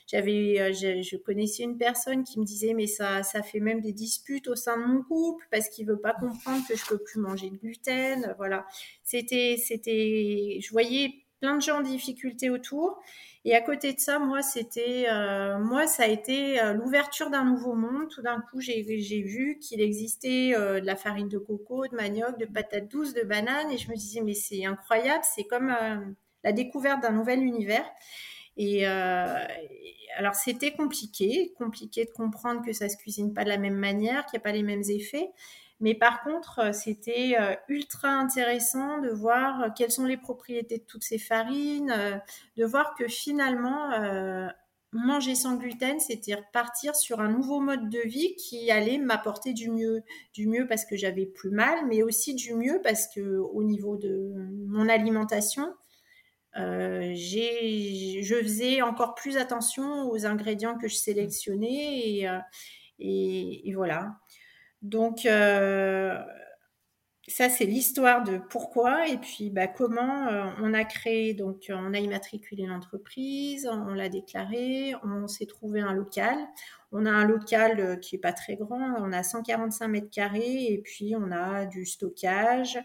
j'avais, 0.06 0.72
je, 0.72 1.16
connaissais 1.16 1.64
une 1.64 1.78
personne 1.78 2.22
qui 2.22 2.38
me 2.38 2.44
disait 2.44 2.74
mais 2.74 2.86
ça, 2.86 3.22
ça 3.22 3.42
fait 3.42 3.60
même 3.60 3.80
des 3.80 3.92
disputes 3.92 4.46
au 4.46 4.54
sein 4.54 4.76
de 4.76 4.84
mon 4.84 5.02
couple 5.02 5.46
parce 5.50 5.68
qu'il 5.68 5.86
veut 5.86 6.00
pas 6.00 6.14
comprendre 6.14 6.64
que 6.68 6.76
je 6.76 6.86
peux 6.86 6.98
plus 6.98 7.20
manger 7.20 7.50
de 7.50 7.56
gluten. 7.56 8.34
Voilà, 8.38 8.66
c'était, 9.02 9.56
c'était, 9.58 10.58
je 10.62 10.70
voyais 10.70 11.25
plein 11.40 11.56
de 11.56 11.62
gens 11.62 11.78
en 11.78 11.82
difficulté 11.82 12.50
autour. 12.50 13.00
Et 13.44 13.54
à 13.54 13.60
côté 13.60 13.92
de 13.92 14.00
ça, 14.00 14.18
moi, 14.18 14.42
c'était, 14.42 15.06
euh, 15.08 15.60
moi, 15.60 15.86
ça 15.86 16.02
a 16.02 16.06
été 16.08 16.60
euh, 16.60 16.72
l'ouverture 16.72 17.30
d'un 17.30 17.44
nouveau 17.44 17.74
monde. 17.74 18.08
Tout 18.08 18.20
d'un 18.20 18.40
coup, 18.40 18.60
j'ai, 18.60 18.82
vu 18.82 19.58
qu'il 19.60 19.80
existait 19.80 20.52
euh, 20.56 20.80
de 20.80 20.86
la 20.86 20.96
farine 20.96 21.28
de 21.28 21.38
coco, 21.38 21.86
de 21.86 21.94
manioc, 21.94 22.36
de 22.38 22.46
patates 22.46 22.88
douces, 22.88 23.14
de 23.14 23.22
bananes, 23.22 23.70
et 23.70 23.78
je 23.78 23.88
me 23.88 23.94
disais, 23.94 24.20
mais 24.20 24.34
c'est 24.34 24.64
incroyable, 24.64 25.22
c'est 25.22 25.44
comme 25.44 25.72
la 26.42 26.52
découverte 26.52 27.02
d'un 27.02 27.12
nouvel 27.12 27.40
univers. 27.40 27.88
Et 28.56 28.84
alors, 28.84 30.34
c'était 30.34 30.72
compliqué, 30.72 31.52
compliqué 31.56 32.04
de 32.04 32.10
comprendre 32.10 32.64
que 32.64 32.72
ça 32.72 32.88
se 32.88 32.96
cuisine 32.96 33.32
pas 33.32 33.44
de 33.44 33.50
la 33.50 33.58
même 33.58 33.76
manière, 33.76 34.26
qu'il 34.26 34.38
n'y 34.38 34.42
a 34.42 34.44
pas 34.44 34.52
les 34.52 34.64
mêmes 34.64 34.82
effets. 34.88 35.30
Mais 35.80 35.94
par 35.94 36.22
contre, 36.22 36.60
euh, 36.60 36.72
c'était 36.72 37.36
euh, 37.38 37.54
ultra 37.68 38.08
intéressant 38.08 38.98
de 38.98 39.10
voir 39.10 39.62
euh, 39.62 39.68
quelles 39.76 39.90
sont 39.90 40.06
les 40.06 40.16
propriétés 40.16 40.78
de 40.78 40.84
toutes 40.84 41.04
ces 41.04 41.18
farines, 41.18 42.22
de 42.56 42.64
voir 42.64 42.94
que 42.94 43.08
finalement, 43.08 43.90
manger 44.92 45.34
sans 45.34 45.56
gluten, 45.56 46.00
c'était 46.00 46.34
repartir 46.34 46.96
sur 46.96 47.20
un 47.20 47.28
nouveau 47.28 47.60
mode 47.60 47.90
de 47.90 48.00
vie 48.00 48.34
qui 48.36 48.70
allait 48.70 48.98
m'apporter 48.98 49.52
du 49.52 49.70
mieux. 49.70 50.02
Du 50.32 50.46
mieux 50.46 50.66
parce 50.66 50.84
que 50.84 50.96
j'avais 50.96 51.26
plus 51.26 51.50
mal, 51.50 51.86
mais 51.86 52.02
aussi 52.02 52.34
du 52.34 52.54
mieux 52.54 52.80
parce 52.82 53.08
que 53.08 53.20
au 53.20 53.62
niveau 53.62 53.96
de 53.96 54.32
mon 54.66 54.88
alimentation, 54.88 55.74
je 56.54 58.40
faisais 58.42 58.80
encore 58.80 59.14
plus 59.14 59.36
attention 59.36 60.08
aux 60.08 60.24
ingrédients 60.24 60.78
que 60.78 60.88
je 60.88 60.96
sélectionnais 60.96 62.26
et 62.98 63.74
voilà. 63.74 64.16
Donc, 64.86 65.26
euh, 65.26 66.16
ça, 67.26 67.48
c'est 67.48 67.64
l'histoire 67.64 68.22
de 68.22 68.38
pourquoi 68.38 69.08
et 69.08 69.18
puis 69.18 69.50
bah, 69.50 69.66
comment 69.66 70.28
euh, 70.28 70.44
on 70.62 70.72
a 70.74 70.84
créé, 70.84 71.34
donc 71.34 71.64
on 71.70 71.92
a 71.92 71.98
immatriculé 71.98 72.66
l'entreprise, 72.66 73.66
on 73.66 73.94
l'a 73.94 74.08
déclaré, 74.08 74.94
on 75.02 75.26
s'est 75.26 75.46
trouvé 75.46 75.80
un 75.80 75.92
local. 75.92 76.38
On 76.92 77.04
a 77.04 77.10
un 77.10 77.26
local 77.26 77.80
euh, 77.80 77.96
qui 77.96 78.14
est 78.14 78.20
pas 78.20 78.32
très 78.32 78.54
grand, 78.54 78.94
on 79.00 79.12
a 79.12 79.24
145 79.24 79.88
mètres 79.88 80.10
carrés 80.10 80.66
et 80.72 80.78
puis 80.78 81.16
on 81.16 81.32
a 81.32 81.66
du 81.66 81.84
stockage, 81.84 82.78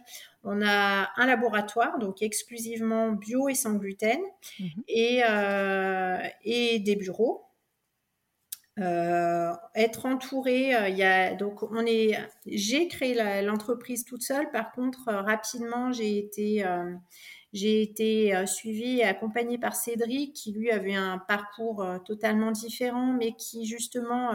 on 0.43 0.59
a 0.63 1.11
un 1.17 1.25
laboratoire, 1.27 1.99
donc 1.99 2.23
exclusivement 2.23 3.11
bio 3.11 3.47
et 3.47 3.53
sans 3.53 3.75
gluten, 3.75 4.19
mmh 4.59 4.65
et, 4.87 5.21
et 6.45 6.79
des 6.79 6.95
bureaux. 6.95 7.50
Euh, 8.79 9.51
être 9.75 10.05
entouré, 10.05 10.73
euh, 10.73 10.87
y 10.87 11.03
a 11.03 11.35
donc 11.35 11.61
on 11.61 11.85
est, 11.85 12.17
j'ai 12.45 12.87
créé 12.87 13.13
l'entreprise 13.41 14.05
toute 14.05 14.21
seule. 14.21 14.49
Par 14.51 14.71
contre, 14.71 15.09
euh, 15.09 15.21
rapidement, 15.21 15.91
j'ai 15.91 16.17
été 16.17 16.63
j'ai 17.53 17.81
été 17.81 18.33
suivie 18.47 18.99
et 18.99 19.03
accompagnée 19.03 19.57
par 19.57 19.75
Cédric, 19.75 20.33
qui 20.33 20.53
lui 20.53 20.71
avait 20.71 20.95
un 20.95 21.17
parcours 21.17 21.85
totalement 22.05 22.51
différent, 22.51 23.11
mais 23.11 23.33
qui 23.33 23.65
justement, 23.65 24.31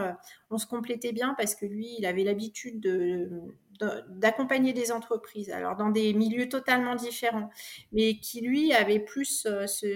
on 0.51 0.59
se 0.59 0.67
complétait 0.67 1.13
bien 1.13 1.33
parce 1.35 1.55
que 1.55 1.65
lui, 1.65 1.95
il 1.97 2.05
avait 2.05 2.23
l'habitude 2.23 2.79
de, 2.79 3.27
d'accompagner 4.09 4.71
des 4.73 4.91
entreprises, 4.91 5.49
alors 5.49 5.75
dans 5.75 5.89
des 5.89 6.13
milieux 6.13 6.47
totalement 6.47 6.93
différents, 6.93 7.49
mais 7.91 8.19
qui 8.19 8.41
lui 8.41 8.71
avait 8.71 8.99
plus 8.99 9.47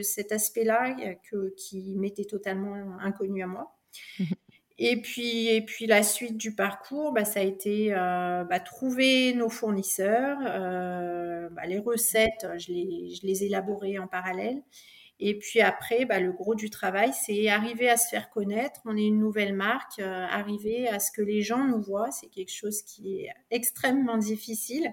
cet 0.01 0.31
aspect-là 0.31 0.95
que, 1.29 1.53
qui 1.57 1.95
m'était 1.98 2.25
totalement 2.25 2.74
inconnu 3.01 3.43
à 3.43 3.48
moi. 3.48 3.77
Et 4.83 5.00
puis, 5.00 5.48
et 5.48 5.62
puis 5.62 5.86
la 5.86 6.01
suite 6.01 6.38
du 6.38 6.55
parcours, 6.55 7.13
bah, 7.13 7.24
ça 7.24 7.39
a 7.39 7.43
été 7.43 7.93
euh, 7.93 8.43
bah, 8.45 8.60
trouver 8.60 9.31
nos 9.36 9.48
fournisseurs, 9.48 10.39
euh, 10.43 11.50
bah, 11.51 11.67
les 11.67 11.77
recettes, 11.77 12.48
je 12.57 12.71
les, 12.71 13.13
je 13.13 13.27
les 13.27 13.43
élaborais 13.43 14.00
en 14.00 14.07
parallèle. 14.07 14.63
Et 15.19 15.38
puis 15.38 15.62
après, 15.62 16.05
bah, 16.05 16.19
le 16.19 16.31
gros 16.31 16.55
du 16.55 16.71
travail, 16.71 17.12
c'est 17.13 17.48
arriver 17.48 17.89
à 17.91 17.98
se 17.98 18.10
faire 18.10 18.31
connaître. 18.31 18.81
On 18.86 18.98
est 18.98 19.05
une 19.05 19.19
nouvelle 19.19 19.53
marque, 19.53 20.00
euh, 20.00 20.25
arriver 20.27 20.88
à 20.88 21.00
ce 21.00 21.12
que 21.12 21.21
les 21.21 21.43
gens 21.43 21.63
nous 21.63 21.79
voient. 21.79 22.10
C'est 22.10 22.29
quelque 22.29 22.51
chose 22.51 22.81
qui 22.81 23.19
est 23.19 23.29
extrêmement 23.51 24.17
difficile 24.17 24.91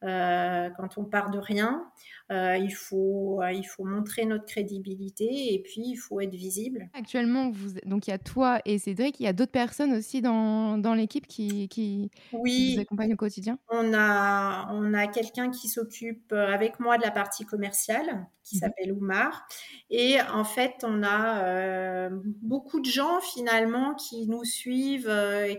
quand 0.00 0.96
on 0.96 1.04
part 1.04 1.30
de 1.30 1.40
rien. 1.40 1.90
Euh, 2.30 2.58
il, 2.58 2.74
faut, 2.74 3.40
euh, 3.42 3.52
il 3.52 3.64
faut 3.64 3.84
montrer 3.84 4.26
notre 4.26 4.44
crédibilité 4.44 5.54
et 5.54 5.62
puis 5.62 5.82
il 5.86 5.96
faut 5.96 6.20
être 6.20 6.34
visible. 6.34 6.90
Actuellement, 6.92 7.50
vous, 7.50 7.70
donc 7.86 8.06
il 8.06 8.10
y 8.10 8.12
a 8.12 8.18
toi 8.18 8.60
et 8.66 8.78
Cédric, 8.78 9.18
il 9.18 9.22
y 9.22 9.26
a 9.26 9.32
d'autres 9.32 9.52
personnes 9.52 9.94
aussi 9.94 10.20
dans, 10.20 10.76
dans 10.76 10.92
l'équipe 10.92 11.26
qui, 11.26 11.68
qui, 11.68 12.10
oui, 12.34 12.74
vous 12.74 12.82
accompagnent 12.82 13.14
au 13.14 13.16
quotidien? 13.16 13.58
On 13.70 13.94
a, 13.94 14.68
on 14.72 14.92
a 14.92 15.06
quelqu'un 15.06 15.50
qui 15.50 15.68
s'occupe 15.68 16.30
euh, 16.32 16.52
avec 16.52 16.80
moi 16.80 16.98
de 16.98 17.02
la 17.02 17.10
partie 17.10 17.46
commerciale, 17.46 18.26
qui 18.44 18.56
mmh 18.56 18.60
s'appelle 18.60 18.92
Oumar. 18.92 19.46
Et 19.90 20.18
en 20.32 20.44
fait, 20.44 20.74
on 20.82 21.02
a 21.02 22.10
beaucoup 22.42 22.80
de 22.80 22.86
gens 22.86 23.20
finalement 23.20 23.94
qui 23.94 24.26
nous 24.26 24.44
suivent, 24.44 25.12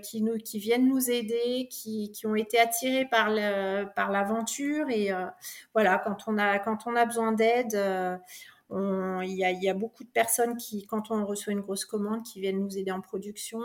qui, 0.04 0.22
nous, 0.22 0.38
qui 0.38 0.60
viennent 0.60 0.88
nous 0.88 1.10
aider, 1.10 1.68
qui, 1.72 2.12
qui 2.12 2.28
ont 2.28 2.36
été 2.36 2.60
attirés 2.60 3.06
par 3.06 3.30
l'aventure. 3.32 4.86
Par 4.86 4.96
et 4.96 5.12
voilà, 5.74 6.00
quand 6.00 6.18
on 6.28 6.38
a 6.38 6.59
quand 6.60 6.86
on 6.86 6.96
a 6.96 7.06
besoin 7.06 7.32
d'aide, 7.32 7.76
euh, 7.76 8.18
il 9.24 9.34
y, 9.34 9.70
a 9.70 9.74
beaucoup 9.74 10.04
de 10.04 10.10
personnes 10.10 10.56
qui, 10.56 10.86
quand 10.86 11.10
on 11.10 11.26
reçoit 11.26 11.54
une 11.54 11.62
grosse 11.62 11.86
commande, 11.86 12.24
qui 12.24 12.40
viennent 12.40 12.60
nous 12.60 12.78
aider 12.78 12.92
en 12.92 13.02
production. 13.02 13.60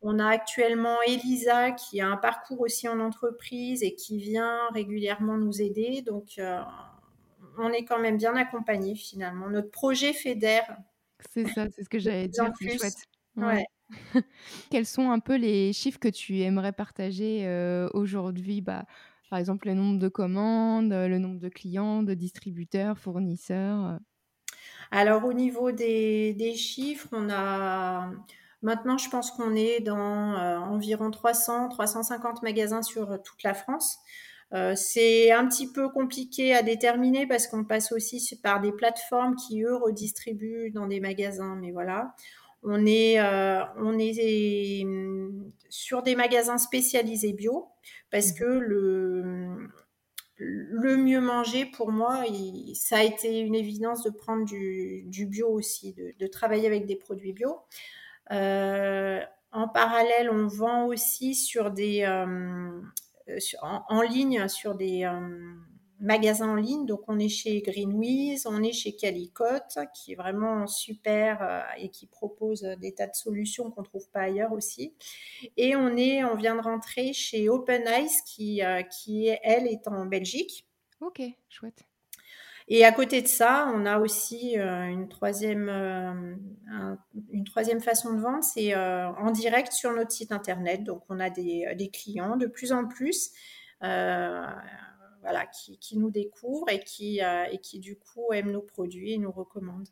On 0.00 0.18
a 0.18 0.26
actuellement 0.26 0.96
Elisa 1.06 1.72
qui 1.72 2.00
a 2.00 2.08
un 2.08 2.16
parcours 2.16 2.60
aussi 2.60 2.88
en 2.88 2.98
entreprise 3.00 3.82
et 3.82 3.94
qui 3.94 4.18
vient 4.18 4.68
régulièrement 4.72 5.36
nous 5.36 5.60
aider. 5.60 6.00
Donc, 6.00 6.36
euh, 6.38 6.62
on 7.58 7.70
est 7.70 7.84
quand 7.84 7.98
même 7.98 8.16
bien 8.16 8.34
accompagné 8.36 8.94
finalement. 8.94 9.50
Notre 9.50 9.70
projet 9.70 10.14
fédère. 10.14 10.78
C'est 11.30 11.46
ça, 11.48 11.66
c'est 11.70 11.84
ce 11.84 11.88
que 11.90 11.98
j'allais 11.98 12.28
dire. 12.28 12.50
C'est 12.58 12.78
chouette. 12.78 13.64
Quels 14.70 14.86
sont 14.86 15.10
un 15.10 15.18
peu 15.18 15.36
les 15.36 15.72
chiffres 15.72 15.98
que 15.98 16.08
tu 16.08 16.40
aimerais 16.40 16.72
partager 16.72 17.46
euh, 17.46 17.88
aujourd'hui? 17.92 18.60
Bah, 18.60 18.84
par 19.30 19.38
exemple, 19.38 19.68
le 19.68 19.74
nombre 19.74 19.98
de 19.98 20.08
commandes, 20.08 20.92
le 20.92 21.18
nombre 21.18 21.38
de 21.38 21.48
clients, 21.48 22.02
de 22.02 22.14
distributeurs, 22.14 22.98
fournisseurs 22.98 23.84
euh. 23.84 23.96
Alors, 24.90 25.24
au 25.24 25.32
niveau 25.32 25.70
des, 25.70 26.54
chiffres, 26.56 27.08
on 27.12 27.28
a. 27.30 28.10
Maintenant, 28.62 28.98
je 28.98 29.08
pense 29.08 29.30
qu'on 29.30 29.54
est 29.54 29.80
dans 29.80 30.34
euh, 30.34 30.58
environ 30.58 31.10
300, 31.10 31.68
350 31.68 32.42
magasins 32.42 32.82
sur 32.82 33.22
toute 33.22 33.42
la 33.44 33.54
France. 33.54 33.98
Euh, 34.54 34.74
c'est 34.74 35.30
un 35.30 35.46
petit 35.46 35.70
peu 35.70 35.90
compliqué 35.90 36.54
à 36.54 36.62
déterminer 36.62 37.26
parce 37.26 37.46
qu'on 37.46 37.64
passe 37.64 37.92
aussi 37.92 38.20
par 38.42 38.60
des 38.60 38.72
plateformes 38.72 39.36
qui, 39.36 39.62
eux, 39.62 39.76
redistribuent 39.76 40.70
dans 40.70 40.86
des 40.86 41.00
magasins. 41.00 41.56
Mais 41.56 41.70
voilà, 41.70 42.14
on 42.62 42.86
est, 42.86 43.20
on 43.20 43.98
est 43.98 44.84
sur 45.68 46.02
des 46.02 46.16
magasins 46.16 46.58
spécialisés 46.58 47.32
bio 47.32 47.68
parce 48.10 48.32
que 48.32 48.44
le, 48.44 49.68
le 50.38 50.96
mieux 50.96 51.20
manger 51.20 51.66
pour 51.66 51.90
moi, 51.90 52.24
ça 52.74 52.98
a 52.98 53.02
été 53.02 53.40
une 53.40 53.54
évidence 53.54 54.04
de 54.04 54.10
prendre 54.10 54.44
du, 54.44 55.26
bio 55.26 55.48
aussi, 55.48 55.94
de, 55.94 56.26
travailler 56.26 56.66
avec 56.66 56.86
des 56.86 56.96
produits 56.96 57.32
bio. 57.32 57.58
Euh, 58.30 59.20
en 59.50 59.68
parallèle, 59.68 60.30
on 60.30 60.46
vend 60.46 60.86
aussi 60.86 61.34
sur 61.34 61.70
des, 61.70 62.02
euh, 62.02 62.80
en, 63.62 64.02
ligne 64.02 64.46
sur 64.48 64.74
des, 64.74 65.04
euh, 65.04 65.54
magasin 66.00 66.48
en 66.48 66.54
ligne. 66.54 66.86
Donc, 66.86 67.02
on 67.08 67.18
est 67.18 67.28
chez 67.28 67.60
Greenwiz, 67.60 68.46
on 68.46 68.62
est 68.62 68.72
chez 68.72 68.94
Calicote, 68.94 69.78
qui 69.94 70.12
est 70.12 70.14
vraiment 70.14 70.66
super 70.66 71.42
euh, 71.42 71.60
et 71.78 71.88
qui 71.90 72.06
propose 72.06 72.62
des 72.80 72.94
tas 72.94 73.06
de 73.06 73.14
solutions 73.14 73.70
qu'on 73.70 73.82
ne 73.82 73.86
trouve 73.86 74.08
pas 74.10 74.20
ailleurs 74.20 74.52
aussi. 74.52 74.94
Et 75.56 75.76
on, 75.76 75.96
est, 75.96 76.24
on 76.24 76.36
vient 76.36 76.54
de 76.54 76.60
rentrer 76.60 77.12
chez 77.12 77.48
Open 77.48 77.86
Eyes, 77.86 78.10
qui, 78.26 78.62
euh, 78.62 78.82
qui 78.82 79.28
elle, 79.42 79.66
est 79.66 79.88
en 79.88 80.06
Belgique. 80.06 80.66
Ok, 81.00 81.22
chouette. 81.48 81.84
Et 82.70 82.84
à 82.84 82.92
côté 82.92 83.22
de 83.22 83.28
ça, 83.28 83.72
on 83.74 83.86
a 83.86 83.98
aussi 83.98 84.58
euh, 84.58 84.84
une, 84.84 85.08
troisième, 85.08 85.70
une 87.30 87.44
troisième 87.44 87.80
façon 87.80 88.12
de 88.12 88.20
vendre, 88.20 88.44
c'est 88.44 88.74
en 88.76 89.30
direct 89.30 89.72
sur 89.72 89.90
notre 89.92 90.12
site 90.12 90.32
internet. 90.32 90.84
Donc, 90.84 91.02
on 91.08 91.18
a 91.18 91.30
des, 91.30 91.66
des 91.76 91.88
clients 91.88 92.36
de 92.36 92.46
plus 92.46 92.72
en 92.72 92.86
plus 92.86 93.32
voilà, 95.20 95.46
qui, 95.46 95.98
nous 95.98 96.10
découvrent 96.10 96.70
et 96.70 96.80
qui, 96.80 97.22
euh, 97.22 97.44
et 97.50 97.58
qui 97.58 97.78
du 97.78 97.96
coup 97.98 98.32
aiment 98.32 98.52
nos 98.52 98.62
produits 98.62 99.12
et 99.12 99.18
nous 99.18 99.32
recommandent. 99.32 99.88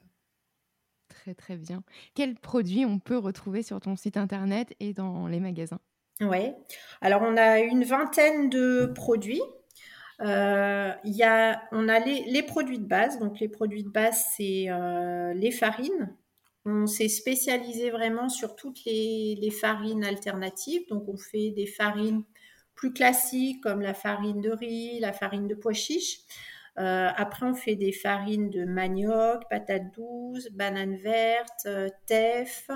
Très 1.08 1.34
très 1.34 1.56
bien. 1.56 1.82
Quels 2.14 2.36
produits 2.36 2.84
on 2.84 2.98
peut 2.98 3.18
retrouver 3.18 3.62
sur 3.62 3.80
ton 3.80 3.96
site 3.96 4.16
internet 4.16 4.74
et 4.80 4.92
dans 4.92 5.26
les 5.28 5.40
magasins? 5.40 5.80
Ouais. 6.20 6.54
Alors, 7.00 7.22
on 7.22 7.36
a 7.36 7.60
une 7.60 7.84
vingtaine 7.84 8.48
de 8.48 8.86
produits. 8.94 9.42
Euh, 10.22 10.92
y 11.04 11.22
a, 11.22 11.62
on 11.72 11.88
a 11.88 11.98
les, 12.00 12.24
les 12.24 12.42
produits 12.42 12.78
de 12.78 12.86
base. 12.86 13.18
Donc, 13.18 13.38
les 13.40 13.48
produits 13.48 13.84
de 13.84 13.90
base, 13.90 14.24
c'est 14.36 14.66
euh, 14.70 15.34
les 15.34 15.50
farines. 15.50 16.16
On 16.64 16.86
s'est 16.86 17.08
spécialisé 17.08 17.90
vraiment 17.90 18.28
sur 18.28 18.56
toutes 18.56 18.84
les, 18.84 19.36
les 19.40 19.50
farines 19.50 20.04
alternatives. 20.04 20.82
Donc, 20.88 21.08
on 21.08 21.16
fait 21.16 21.50
des 21.50 21.66
farines 21.66 22.24
plus 22.76 22.92
classiques 22.92 23.62
comme 23.62 23.80
la 23.80 23.94
farine 23.94 24.40
de 24.40 24.50
riz, 24.50 25.00
la 25.00 25.12
farine 25.12 25.48
de 25.48 25.54
pois 25.54 25.72
chiche. 25.72 26.20
Euh, 26.78 27.08
après, 27.16 27.46
on 27.46 27.54
fait 27.54 27.74
des 27.74 27.92
farines 27.92 28.50
de 28.50 28.64
manioc, 28.64 29.42
patates 29.48 29.94
douces, 29.94 30.50
bananes 30.52 30.98
vertes, 30.98 31.64
euh, 31.66 31.88
teff. 32.06 32.68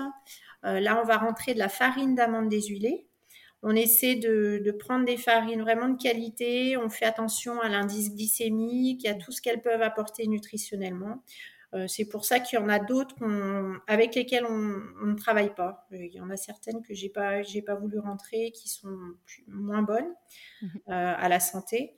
Euh, 0.65 0.79
là, 0.79 0.99
on 1.01 1.05
va 1.05 1.17
rentrer 1.17 1.53
de 1.53 1.59
la 1.59 1.69
farine 1.69 2.15
d'amande 2.15 2.49
déshuilée. 2.49 3.05
On 3.61 3.75
essaie 3.75 4.15
de, 4.15 4.59
de, 4.65 4.71
prendre 4.71 5.05
des 5.05 5.17
farines 5.17 5.61
vraiment 5.61 5.89
de 5.89 6.01
qualité. 6.01 6.77
On 6.77 6.89
fait 6.89 7.05
attention 7.05 7.61
à 7.61 7.69
l'indice 7.69 8.11
glycémique, 8.11 9.05
à 9.05 9.13
tout 9.13 9.31
ce 9.31 9.39
qu'elles 9.39 9.61
peuvent 9.61 9.83
apporter 9.83 10.25
nutritionnellement. 10.25 11.23
Euh, 11.73 11.87
c'est 11.87 12.05
pour 12.05 12.25
ça 12.25 12.39
qu'il 12.39 12.59
y 12.59 12.61
en 12.61 12.69
a 12.69 12.79
d'autres 12.79 13.15
avec 13.87 14.15
lesquelles 14.15 14.45
on, 14.45 14.81
on, 15.01 15.05
ne 15.07 15.15
travaille 15.15 15.53
pas. 15.55 15.87
Il 15.91 16.13
y 16.13 16.19
en 16.19 16.29
a 16.29 16.37
certaines 16.37 16.81
que 16.81 16.93
j'ai 16.93 17.09
pas, 17.09 17.41
j'ai 17.43 17.61
pas 17.61 17.75
voulu 17.75 17.99
rentrer, 17.99 18.51
qui 18.51 18.67
sont 18.69 18.97
plus, 19.25 19.43
moins 19.47 19.81
bonnes 19.81 20.13
mmh 20.61 20.67
euh, 20.89 21.13
à 21.17 21.29
la 21.29 21.39
santé. 21.39 21.97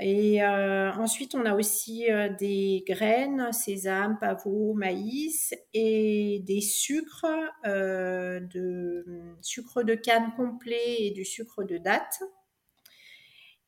Et 0.00 0.42
euh, 0.42 0.92
ensuite, 0.94 1.36
on 1.36 1.46
a 1.46 1.54
aussi 1.54 2.10
euh, 2.10 2.28
des 2.28 2.84
graines, 2.86 3.52
sésame, 3.52 4.18
pavot, 4.18 4.74
maïs 4.74 5.54
et 5.72 6.42
des 6.44 6.60
sucres, 6.60 7.26
euh, 7.64 8.40
de 8.40 9.04
sucre 9.40 9.84
de 9.84 9.94
canne 9.94 10.32
complet 10.36 10.96
et 10.98 11.10
du 11.12 11.24
sucre 11.24 11.62
de 11.62 11.78
date. 11.78 12.22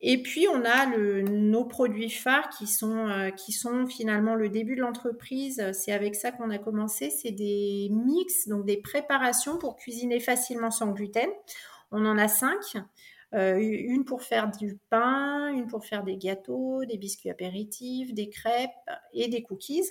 Et 0.01 0.23
puis, 0.23 0.47
on 0.49 0.65
a 0.65 0.87
le, 0.87 1.23
nos 1.23 1.65
produits 1.65 2.11
phares 2.11 2.51
qui 2.51 2.67
sont, 2.67 3.09
euh, 3.09 3.31
qui 3.31 3.53
sont 3.53 3.87
finalement 3.87 4.35
le 4.35 4.49
début 4.49 4.77
de 4.77 4.83
l'entreprise. 4.83 5.63
C'est 5.73 5.93
avec 5.93 6.15
ça 6.15 6.33
qu'on 6.33 6.51
a 6.51 6.59
commencé. 6.59 7.11
C'est 7.11 7.31
des 7.31 7.89
mix, 7.91 8.47
donc 8.49 8.67
des 8.67 8.77
préparations 8.77 9.59
pour 9.59 9.77
cuisiner 9.77 10.21
facilement 10.21 10.71
sans 10.71 10.93
gluten. 10.93 11.31
On 11.93 12.05
en 12.05 12.19
a 12.19 12.29
cinq. 12.29 12.77
Euh, 13.35 13.59
une 13.59 14.05
pour 14.05 14.23
faire 14.23 14.51
du 14.51 14.79
pain, 14.89 15.49
une 15.49 15.67
pour 15.67 15.85
faire 15.85 16.05
des 16.05 16.17
gâteaux, 16.17 16.85
des 16.85 16.97
biscuits 16.97 17.31
apéritifs, 17.31 18.15
des 18.15 18.29
crêpes 18.29 18.71
et 19.13 19.29
des 19.29 19.43
cookies. 19.43 19.91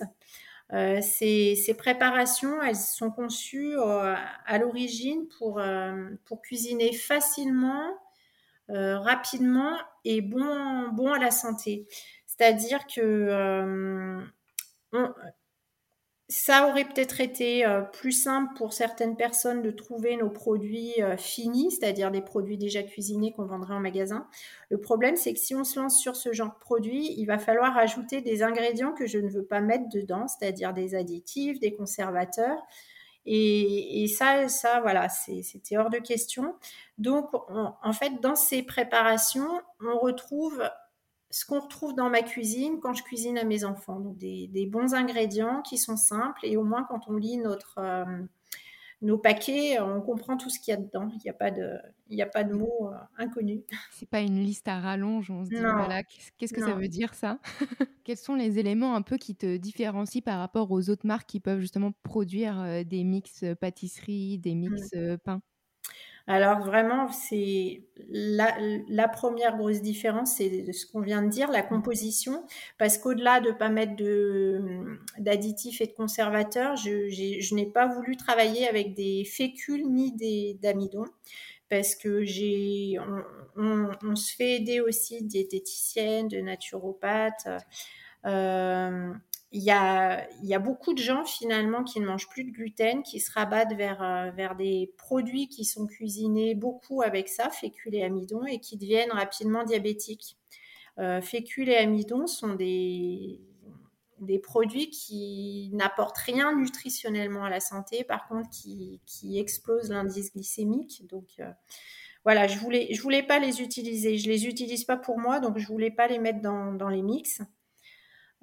Euh, 0.72 1.00
ces, 1.00 1.54
ces, 1.54 1.74
préparations, 1.74 2.60
elles 2.60 2.76
sont 2.76 3.10
conçues 3.10 3.76
euh, 3.76 4.14
à 4.46 4.58
l'origine 4.58 5.28
pour, 5.38 5.60
euh, 5.60 6.08
pour 6.24 6.42
cuisiner 6.42 6.92
facilement, 6.92 7.94
rapidement 8.68 9.76
et 10.04 10.20
bon, 10.20 11.12
à 11.12 11.18
la 11.18 11.30
santé. 11.30 11.86
C'est-à-dire 12.26 12.86
que 12.86 13.00
euh, 13.00 14.20
ça 16.28 16.68
aurait 16.68 16.84
peut-être 16.84 17.20
été 17.20 17.64
euh, 17.64 17.82
plus 17.82 18.10
simple 18.10 18.52
pour 18.56 18.72
certaines 18.72 19.16
personnes 19.16 19.62
de 19.62 19.70
trouver 19.70 20.16
nos 20.16 20.28
produits 20.28 21.00
euh, 21.00 21.16
finis, 21.16 21.70
c'est-à-dire 21.70 22.10
des 22.10 22.20
produits 22.20 22.58
déjà 22.58 22.82
cuisinés 22.82 23.32
qu'on 23.32 23.46
vendrait 23.46 23.74
en 23.74 23.80
magasin. 23.80 24.26
Le 24.70 24.80
problème, 24.80 25.14
c'est 25.16 25.32
que 25.32 25.38
si 25.38 25.54
on 25.54 25.62
se 25.62 25.78
lance 25.78 26.00
sur 26.00 26.16
ce 26.16 26.32
genre 26.32 26.52
de 26.52 26.58
produit, 26.58 27.14
il 27.16 27.26
va 27.26 27.38
falloir 27.38 27.76
ajouter 27.76 28.22
des 28.22 28.42
ingrédients 28.42 28.92
que 28.92 29.06
je 29.06 29.18
ne 29.18 29.28
veux 29.28 29.44
pas 29.44 29.60
mettre 29.60 29.88
dedans, 29.88 30.26
c'est-à-dire 30.26 30.74
des 30.74 30.96
additifs, 30.96 31.60
des 31.60 31.72
conservateurs. 31.72 32.60
Et, 33.26 34.02
et 34.02 34.08
ça, 34.08 34.48
ça, 34.48 34.80
voilà, 34.80 35.08
c'était 35.08 35.76
hors 35.76 35.90
de 35.90 35.98
question. 35.98 36.54
Donc, 36.98 37.28
on, 37.50 37.72
en 37.82 37.92
fait, 37.92 38.20
dans 38.20 38.36
ces 38.36 38.62
préparations, 38.62 39.60
on 39.80 39.98
retrouve 39.98 40.62
ce 41.30 41.44
qu'on 41.44 41.60
retrouve 41.60 41.94
dans 41.94 42.08
ma 42.08 42.22
cuisine 42.22 42.78
quand 42.80 42.94
je 42.94 43.02
cuisine 43.02 43.36
à 43.36 43.44
mes 43.44 43.64
enfants. 43.64 44.00
Donc 44.00 44.16
des, 44.16 44.46
des, 44.48 44.64
bons 44.64 44.94
ingrédients 44.94 45.60
qui 45.62 45.76
sont 45.76 45.96
simples 45.96 46.40
et 46.44 46.56
au 46.56 46.62
moins 46.62 46.84
quand 46.84 47.08
on 47.08 47.16
lit 47.16 47.36
notre, 47.36 47.78
euh, 47.78 48.04
nos 49.02 49.18
paquets, 49.18 49.78
on 49.80 50.00
comprend 50.00 50.36
tout 50.36 50.48
ce 50.48 50.58
qu'il 50.58 50.72
y 50.72 50.74
a 50.74 50.80
dedans. 50.80 51.08
Il 51.12 51.20
n'y 51.22 51.30
a 51.30 51.34
pas 51.34 51.50
de, 51.50 51.78
il 52.08 52.20
a 52.22 52.26
pas 52.26 52.44
de 52.44 52.54
mots 52.54 52.90
euh, 52.90 52.96
inconnus. 53.18 53.60
C'est 53.90 54.08
pas 54.08 54.20
une 54.20 54.42
liste 54.42 54.68
à 54.68 54.80
rallonge, 54.80 55.30
on 55.30 55.44
se 55.44 55.50
dit, 55.50 55.56
non. 55.56 55.74
voilà, 55.74 56.02
qu'est-ce 56.38 56.52
que 56.52 56.60
non. 56.60 56.68
ça 56.68 56.74
veut 56.74 56.88
dire 56.88 57.14
ça? 57.14 57.38
Quels 58.04 58.16
sont 58.16 58.34
les 58.34 58.58
éléments 58.58 58.94
un 58.94 59.02
peu 59.02 59.18
qui 59.18 59.36
te 59.36 59.56
différencient 59.56 60.22
par 60.22 60.38
rapport 60.38 60.70
aux 60.70 60.88
autres 60.88 61.06
marques 61.06 61.28
qui 61.28 61.40
peuvent 61.40 61.60
justement 61.60 61.92
produire 62.02 62.60
euh, 62.60 62.84
des 62.84 63.04
mix 63.04 63.44
pâtisserie, 63.60 64.38
des 64.38 64.54
mix 64.54 64.92
mmh. 64.94 65.18
pain? 65.18 65.42
Alors 66.28 66.58
vraiment, 66.58 67.12
c'est 67.12 67.82
la, 68.08 69.08
première 69.08 69.56
grosse 69.56 69.80
différence, 69.80 70.36
c'est 70.36 70.72
ce 70.72 70.84
qu'on 70.84 71.00
vient 71.00 71.22
de 71.22 71.28
dire, 71.28 71.50
la 71.50 71.62
composition, 71.62 72.44
parce 72.78 72.98
qu'au-delà 72.98 73.40
de 73.40 73.52
pas 73.52 73.68
mettre 73.68 73.94
d'additifs 75.18 75.80
et 75.80 75.86
de 75.86 75.92
conservateurs, 75.92 76.74
je, 76.76 77.54
n'ai 77.54 77.66
pas 77.66 77.86
voulu 77.86 78.16
travailler 78.16 78.68
avec 78.68 78.94
des 78.94 79.24
fécules 79.24 79.86
ni 79.88 80.56
d'amidon, 80.60 81.04
parce 81.68 81.94
que 81.94 82.24
j'ai, 82.24 82.96
on, 83.56 84.16
se 84.16 84.34
fait 84.34 84.56
aider 84.56 84.80
aussi 84.80 85.22
de 85.22 85.28
diététiciennes, 85.28 86.26
de 86.26 86.40
naturopathes. 86.40 87.48
Euh, 88.24 89.12
il 89.56 89.62
y 89.62 90.54
a, 90.54 90.58
beaucoup 90.58 90.92
de 90.92 90.98
gens 90.98 91.24
finalement 91.24 91.82
qui 91.82 92.00
ne 92.00 92.06
mangent 92.06 92.28
plus 92.28 92.44
de 92.44 92.50
gluten, 92.50 93.02
qui 93.02 93.20
se 93.20 93.32
rabattent 93.32 93.74
vers, 93.74 94.02
euh, 94.02 94.30
vers 94.30 94.54
des 94.54 94.92
produits 94.98 95.48
qui 95.48 95.64
sont 95.64 95.86
cuisinés 95.86 96.54
beaucoup 96.54 97.00
avec 97.00 97.28
ça, 97.28 97.48
fécule 97.48 97.94
et 97.94 98.02
amidon, 98.02 98.44
et 98.44 98.60
qui 98.60 98.76
deviennent 98.76 99.12
rapidement 99.12 99.64
diabétiques. 99.64 100.36
Euh, 100.98 101.22
fécule 101.22 101.70
et 101.70 101.76
amidon 101.76 102.26
sont 102.26 102.54
des, 102.54 103.40
produits 104.42 104.90
qui 104.90 105.70
n'apportent 105.72 106.18
rien 106.18 106.54
nutritionnellement 106.54 107.44
à 107.44 107.50
la 107.50 107.60
santé, 107.60 108.04
par 108.04 108.28
contre 108.28 108.50
qui, 108.50 109.38
explosent 109.38 109.90
l'indice 109.90 110.34
glycémique. 110.34 111.06
Donc 111.08 111.28
euh, 111.40 111.50
voilà, 112.24 112.46
je 112.46 112.58
voulais, 112.58 112.88
je 112.92 113.00
voulais 113.00 113.22
pas 113.22 113.38
les 113.38 113.62
utiliser. 113.62 114.18
Je 114.18 114.28
les 114.28 114.46
utilise 114.46 114.84
pas 114.84 114.98
pour 114.98 115.18
moi, 115.18 115.40
donc 115.40 115.56
je 115.56 115.66
voulais 115.66 115.90
pas 115.90 116.08
les 116.08 116.18
mettre 116.18 116.40
dans 116.42 116.88
les 116.90 117.02
mix. 117.02 117.40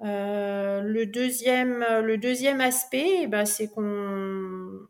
Euh, 0.02 0.80
le, 0.80 1.06
deuxième, 1.06 1.84
le 2.02 2.18
deuxième 2.18 2.60
aspect, 2.60 3.22
eh 3.22 3.26
ben, 3.26 3.44
c'est 3.44 3.68
qu'on, 3.68 4.80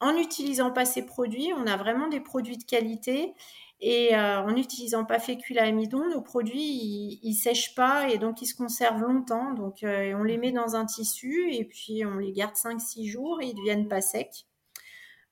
en 0.00 0.12
n'utilisant 0.12 0.70
pas 0.70 0.84
ces 0.84 1.04
produits, 1.04 1.52
on 1.56 1.66
a 1.66 1.76
vraiment 1.76 2.08
des 2.08 2.20
produits 2.20 2.58
de 2.58 2.64
qualité. 2.64 3.34
Et 3.80 4.16
euh, 4.16 4.40
en 4.40 4.50
n'utilisant 4.52 5.04
pas 5.04 5.20
fécule 5.20 5.58
amidon, 5.60 6.08
nos 6.10 6.20
produits, 6.20 7.20
ils, 7.22 7.34
sèchent 7.34 7.76
pas 7.76 8.08
et 8.10 8.18
donc 8.18 8.42
ils 8.42 8.46
se 8.46 8.56
conservent 8.56 9.02
longtemps. 9.02 9.52
Donc 9.54 9.84
euh, 9.84 10.14
on 10.18 10.24
les 10.24 10.36
met 10.36 10.50
dans 10.50 10.74
un 10.74 10.84
tissu 10.84 11.52
et 11.52 11.64
puis 11.64 12.04
on 12.04 12.16
les 12.16 12.32
garde 12.32 12.56
5-6 12.56 13.08
jours 13.08 13.40
et 13.40 13.46
ils 13.46 13.54
deviennent 13.54 13.86
pas 13.86 14.00
secs. 14.00 14.46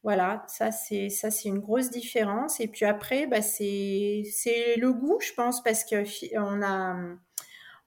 Voilà, 0.04 0.44
ça 0.46 0.70
c'est 0.70 1.09
ça 1.09 1.32
c'est 1.32 1.48
une 1.48 1.59
grosse 1.59 1.90
différence. 1.90 2.61
Et 2.61 2.68
puis 2.68 2.85
après, 2.85 3.26
bah, 3.26 3.42
c'est 3.42 4.22
c'est 4.32 4.76
le 4.76 4.92
goût, 4.92 5.18
je 5.20 5.32
pense, 5.32 5.62
parce 5.64 5.82
que 5.85 6.04
on 6.38 6.62
a 6.62 6.96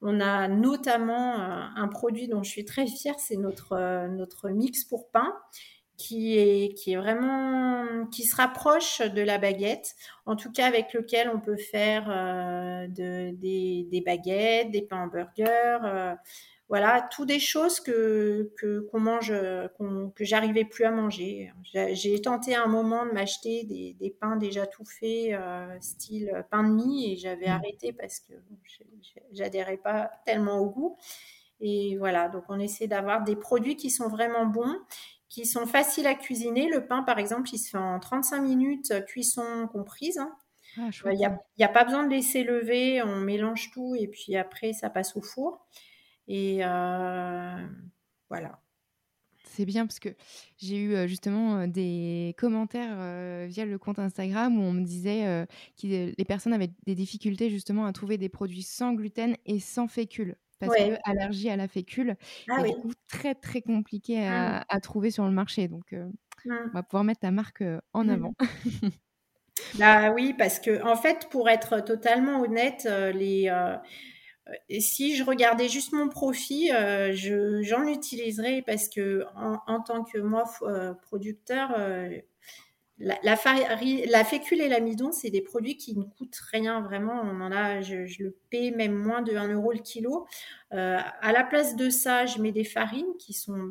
on 0.02 0.20
a 0.20 0.48
notamment 0.48 1.40
euh, 1.40 1.62
un 1.76 1.88
produit 1.88 2.28
dont 2.28 2.42
je 2.42 2.50
suis 2.50 2.64
très 2.64 2.86
fière, 2.86 3.16
c'est 3.18 3.36
notre, 3.36 3.72
euh, 3.72 4.08
notre 4.08 4.48
mix 4.50 4.84
pour 4.84 5.10
pain. 5.10 5.34
Qui 5.96 6.38
est, 6.38 6.72
qui 6.78 6.94
est 6.94 6.96
vraiment 6.96 8.06
qui 8.06 8.24
se 8.24 8.34
rapproche 8.34 9.02
de 9.02 9.20
la 9.20 9.36
baguette, 9.36 9.94
en 10.24 10.34
tout 10.34 10.50
cas 10.50 10.66
avec 10.66 10.94
lequel 10.94 11.28
on 11.28 11.40
peut 11.40 11.58
faire 11.58 12.06
euh, 12.08 12.88
de, 12.88 13.32
des, 13.36 14.02
baguettes, 14.04 14.70
des 14.70 14.80
pains 14.80 15.02
en 15.02 15.06
burger, 15.08 15.44
euh, 15.84 16.14
voilà, 16.70 17.08
tout 17.10 17.26
des 17.26 17.40
choses 17.40 17.80
que 17.80 18.54
qu'on 18.92 19.00
mange, 19.00 19.34
qu 19.76 19.84
que 20.14 20.24
j'arrivais 20.24 20.64
plus 20.64 20.84
à 20.84 20.92
manger. 20.92 21.52
J'ai 21.64 22.22
tenté 22.22 22.54
un 22.54 22.68
moment 22.68 23.04
de 23.04 23.10
m'acheter 23.10 23.64
des, 23.64 23.96
des, 23.98 24.10
pains 24.10 24.36
déjà 24.36 24.68
tout 24.68 24.84
faits, 24.84 25.32
euh, 25.32 25.76
style 25.80 26.32
pain 26.48 26.62
de 26.62 26.72
mie, 26.72 27.12
et 27.12 27.16
j'avais 27.16 27.48
mmh. 27.48 27.50
arrêté 27.50 27.92
parce 27.92 28.20
que 28.20 28.34
j'adhérais 29.32 29.78
pas 29.78 30.12
tellement 30.24 30.60
au 30.60 30.70
goût. 30.70 30.96
Et 31.60 31.96
voilà, 31.98 32.28
donc 32.28 32.44
on 32.48 32.60
essaie 32.60 32.86
d'avoir 32.86 33.24
des 33.24 33.34
produits 33.34 33.74
qui 33.74 33.90
sont 33.90 34.08
vraiment 34.08 34.46
bons, 34.46 34.78
qui 35.28 35.46
sont 35.46 35.66
faciles 35.66 36.06
à 36.06 36.14
cuisiner. 36.14 36.68
Le 36.68 36.86
pain, 36.86 37.02
par 37.02 37.18
exemple, 37.18 37.50
il 37.52 37.58
se 37.58 37.70
fait 37.70 37.78
en 37.78 37.98
35 37.98 38.42
minutes, 38.42 39.04
cuisson 39.06 39.68
comprise. 39.72 40.18
Hein. 40.18 40.32
Il 40.76 40.92
ah, 41.04 41.12
n'y 41.14 41.24
a, 41.24 41.40
a, 41.62 41.68
pas 41.68 41.82
besoin 41.82 42.04
de 42.04 42.10
laisser 42.10 42.44
lever, 42.44 43.02
on 43.02 43.16
mélange 43.16 43.72
tout 43.72 43.96
et 43.96 44.06
puis 44.06 44.36
après 44.36 44.72
ça 44.72 44.88
passe 44.88 45.16
au 45.16 45.20
four. 45.20 45.66
Et 46.32 46.60
euh, 46.62 47.56
voilà. 48.28 48.60
C'est 49.42 49.64
bien 49.64 49.84
parce 49.84 49.98
que 49.98 50.10
j'ai 50.58 50.76
eu 50.76 51.08
justement 51.08 51.66
des 51.66 52.36
commentaires 52.38 53.46
via 53.48 53.64
le 53.64 53.78
compte 53.78 53.98
Instagram 53.98 54.56
où 54.56 54.62
on 54.62 54.72
me 54.72 54.84
disait 54.84 55.46
que 55.76 56.14
les 56.16 56.24
personnes 56.24 56.52
avaient 56.52 56.70
des 56.86 56.94
difficultés 56.94 57.50
justement 57.50 57.84
à 57.84 57.92
trouver 57.92 58.16
des 58.16 58.28
produits 58.28 58.62
sans 58.62 58.92
gluten 58.92 59.34
et 59.46 59.58
sans 59.58 59.88
fécule 59.88 60.36
parce 60.60 60.78
ouais. 60.78 60.90
que 60.90 61.10
allergie 61.10 61.50
à 61.50 61.56
la 61.56 61.66
fécule 61.66 62.16
ah, 62.48 62.60
est 62.60 62.62
oui. 62.62 62.74
du 62.74 62.80
coup 62.80 62.92
très 63.08 63.34
très 63.34 63.60
compliqué 63.60 64.24
à, 64.24 64.60
mmh. 64.60 64.64
à, 64.68 64.80
trouver 64.80 65.10
sur 65.10 65.24
le 65.24 65.32
marché. 65.32 65.66
Donc 65.66 65.90
mmh. 65.92 66.52
on 66.66 66.70
va 66.72 66.82
pouvoir 66.84 67.02
mettre 67.02 67.20
ta 67.20 67.32
marque 67.32 67.64
en 67.92 68.04
mmh. 68.04 68.10
avant. 68.10 68.34
Bah 69.78 70.10
oui, 70.10 70.34
parce 70.36 70.58
que 70.58 70.82
en 70.84 70.96
fait, 70.96 71.28
pour 71.30 71.48
être 71.48 71.84
totalement 71.84 72.40
honnête, 72.40 72.88
les 73.14 73.50
si 74.80 75.16
je 75.16 75.24
regardais 75.24 75.68
juste 75.68 75.92
mon 75.92 76.08
profit, 76.08 76.70
j'en 77.12 77.86
utiliserais 77.86 78.62
parce 78.66 78.88
que 78.88 79.24
en, 79.36 79.80
tant 79.80 80.04
que 80.04 80.18
moi 80.18 80.44
producteur, 81.02 81.76
la, 83.00 84.24
fécule 84.24 84.60
et 84.60 84.68
l'amidon, 84.68 85.10
c'est 85.10 85.30
des 85.30 85.40
produits 85.40 85.76
qui 85.76 85.96
ne 85.96 86.04
coûtent 86.04 86.40
rien 86.52 86.80
vraiment. 86.82 87.20
On 87.22 87.40
en 87.40 87.50
a, 87.50 87.80
je, 87.80 88.22
le 88.22 88.36
paie 88.50 88.70
même 88.70 88.94
moins 88.94 89.22
de 89.22 89.34
1 89.34 89.54
euro 89.54 89.72
le 89.72 89.78
kilo. 89.78 90.26
Euh, 90.72 90.98
à 91.20 91.32
la 91.32 91.42
place 91.42 91.76
de 91.76 91.88
ça, 91.88 92.26
je 92.26 92.40
mets 92.40 92.52
des 92.52 92.64
farines 92.64 93.16
qui 93.18 93.32
sont 93.32 93.70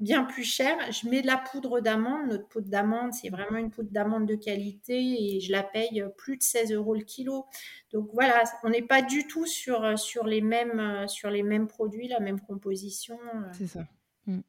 bien 0.00 0.24
plus 0.24 0.44
chères. 0.44 0.90
Je 0.90 1.08
mets 1.08 1.22
de 1.22 1.26
la 1.26 1.36
poudre 1.36 1.80
d'amande. 1.80 2.28
Notre 2.28 2.48
poudre 2.48 2.68
d'amande, 2.68 3.12
c'est 3.12 3.28
vraiment 3.28 3.58
une 3.58 3.70
poudre 3.70 3.90
d'amande 3.90 4.26
de 4.26 4.34
qualité 4.34 5.36
et 5.36 5.40
je 5.40 5.52
la 5.52 5.62
paye 5.62 6.04
plus 6.16 6.36
de 6.36 6.42
16 6.42 6.72
euros 6.72 6.94
le 6.94 7.02
kilo. 7.02 7.46
Donc 7.92 8.10
voilà, 8.12 8.42
on 8.64 8.70
n'est 8.70 8.82
pas 8.82 9.02
du 9.02 9.26
tout 9.26 9.46
sur, 9.46 9.98
sur, 9.98 10.26
les 10.26 10.40
mêmes, 10.40 11.06
sur 11.06 11.30
les 11.30 11.42
mêmes 11.42 11.68
produits, 11.68 12.08
la 12.08 12.20
même 12.20 12.40
composition. 12.40 13.18
C'est 13.52 13.66
ça. 13.66 13.84
Mm. 14.26 14.40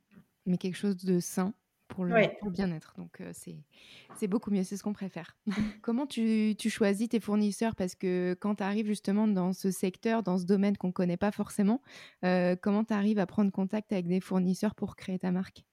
Mais 0.48 0.58
quelque 0.58 0.78
chose 0.78 0.98
de 0.98 1.20
sain 1.20 1.54
pour 1.92 2.06
le, 2.06 2.30
bien-être. 2.50 2.94
Donc, 2.98 3.22
c'est 3.34 4.28
beaucoup 4.28 4.52
mieux, 4.52 4.64
c'est 4.64 4.78
ce 4.78 4.84
qu'on 4.84 4.94
préfère. 4.94 5.38
Comment 5.82 6.08
tu, 6.08 6.56
choisis 6.70 7.10
tes 7.10 7.20
fournisseurs? 7.20 7.76
Parce 7.76 7.96
que 7.96 8.36
quand 8.40 8.56
tu 8.56 8.64
arrives 8.64 8.88
justement 8.88 9.28
dans 9.28 9.54
ce 9.54 9.72
secteur, 9.72 10.24
dans 10.24 10.38
ce 10.38 10.46
domaine 10.46 10.78
qu'on 10.78 10.88
ne 10.88 10.94
connaît 10.94 11.18
pas 11.18 11.32
forcément, 11.32 11.82
comment 12.22 12.84
tu 12.84 12.94
arrives 12.94 13.20
à 13.20 13.26
prendre 13.26 13.52
contact 13.52 13.92
avec 13.92 14.08
des 14.08 14.20
fournisseurs 14.20 14.76
pour 14.76 14.96
créer 14.96 15.20
ta 15.20 15.32
marque? 15.32 15.64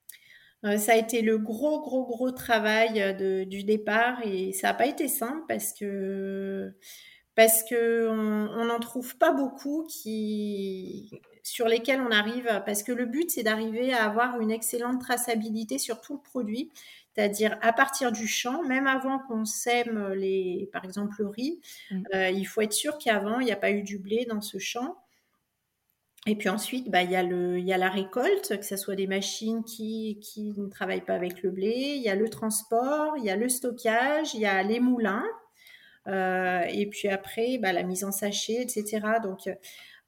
Ça 0.62 0.92
a 0.92 0.96
été 0.96 1.22
le 1.22 1.38
gros, 1.38 1.80
gros, 1.80 2.04
gros 2.04 2.32
travail 2.32 3.46
du 3.46 3.62
départ 3.62 4.20
et 4.24 4.52
ça 4.52 4.68
n'a 4.68 4.74
pas 4.74 4.86
été 4.86 5.06
simple 5.06 5.42
parce 5.46 5.72
que 5.72 6.74
parce 7.36 7.62
que 7.62 8.08
on 8.08 8.64
n'en 8.64 8.80
trouve 8.80 9.16
pas 9.16 9.32
beaucoup 9.32 9.86
qui 9.88 11.12
sur 11.42 11.66
lesquels 11.66 12.00
on 12.00 12.10
arrive, 12.10 12.62
parce 12.66 12.82
que 12.82 12.92
le 12.92 13.06
but, 13.06 13.30
c'est 13.30 13.42
d'arriver 13.42 13.92
à 13.92 14.04
avoir 14.04 14.40
une 14.40 14.50
excellente 14.50 15.00
traçabilité 15.00 15.78
sur 15.78 16.00
tout 16.00 16.14
le 16.14 16.22
produit, 16.22 16.70
c'est-à-dire 17.14 17.58
à 17.62 17.72
partir 17.72 18.12
du 18.12 18.28
champ, 18.28 18.62
même 18.62 18.86
avant 18.86 19.18
qu'on 19.18 19.44
sème, 19.44 20.12
les, 20.12 20.68
par 20.72 20.84
exemple, 20.84 21.16
le 21.18 21.26
riz, 21.26 21.60
mm. 21.90 22.02
euh, 22.14 22.30
il 22.30 22.44
faut 22.44 22.60
être 22.60 22.72
sûr 22.72 22.96
qu'avant, 22.98 23.40
il 23.40 23.46
n'y 23.46 23.52
a 23.52 23.56
pas 23.56 23.72
eu 23.72 23.82
du 23.82 23.98
blé 23.98 24.24
dans 24.24 24.40
ce 24.40 24.58
champ. 24.58 24.96
Et 26.26 26.36
puis 26.36 26.48
ensuite, 26.48 26.90
bah, 26.90 27.02
il, 27.02 27.10
y 27.10 27.16
a 27.16 27.22
le, 27.22 27.58
il 27.58 27.66
y 27.66 27.72
a 27.72 27.78
la 27.78 27.88
récolte, 27.88 28.58
que 28.58 28.64
ce 28.64 28.76
soit 28.76 28.94
des 28.94 29.06
machines 29.06 29.64
qui, 29.64 30.20
qui 30.20 30.52
ne 30.56 30.68
travaillent 30.68 31.04
pas 31.04 31.14
avec 31.14 31.42
le 31.42 31.50
blé, 31.50 31.94
il 31.96 32.02
y 32.02 32.08
a 32.08 32.14
le 32.14 32.28
transport, 32.28 33.14
il 33.16 33.24
y 33.24 33.30
a 33.30 33.36
le 33.36 33.48
stockage, 33.48 34.34
il 34.34 34.40
y 34.40 34.46
a 34.46 34.62
les 34.62 34.78
moulins, 34.78 35.24
euh, 36.06 36.62
et 36.68 36.86
puis 36.86 37.08
après, 37.08 37.58
bah, 37.58 37.72
la 37.72 37.82
mise 37.82 38.04
en 38.04 38.12
sachet, 38.12 38.62
etc. 38.62 39.00
Donc, 39.22 39.48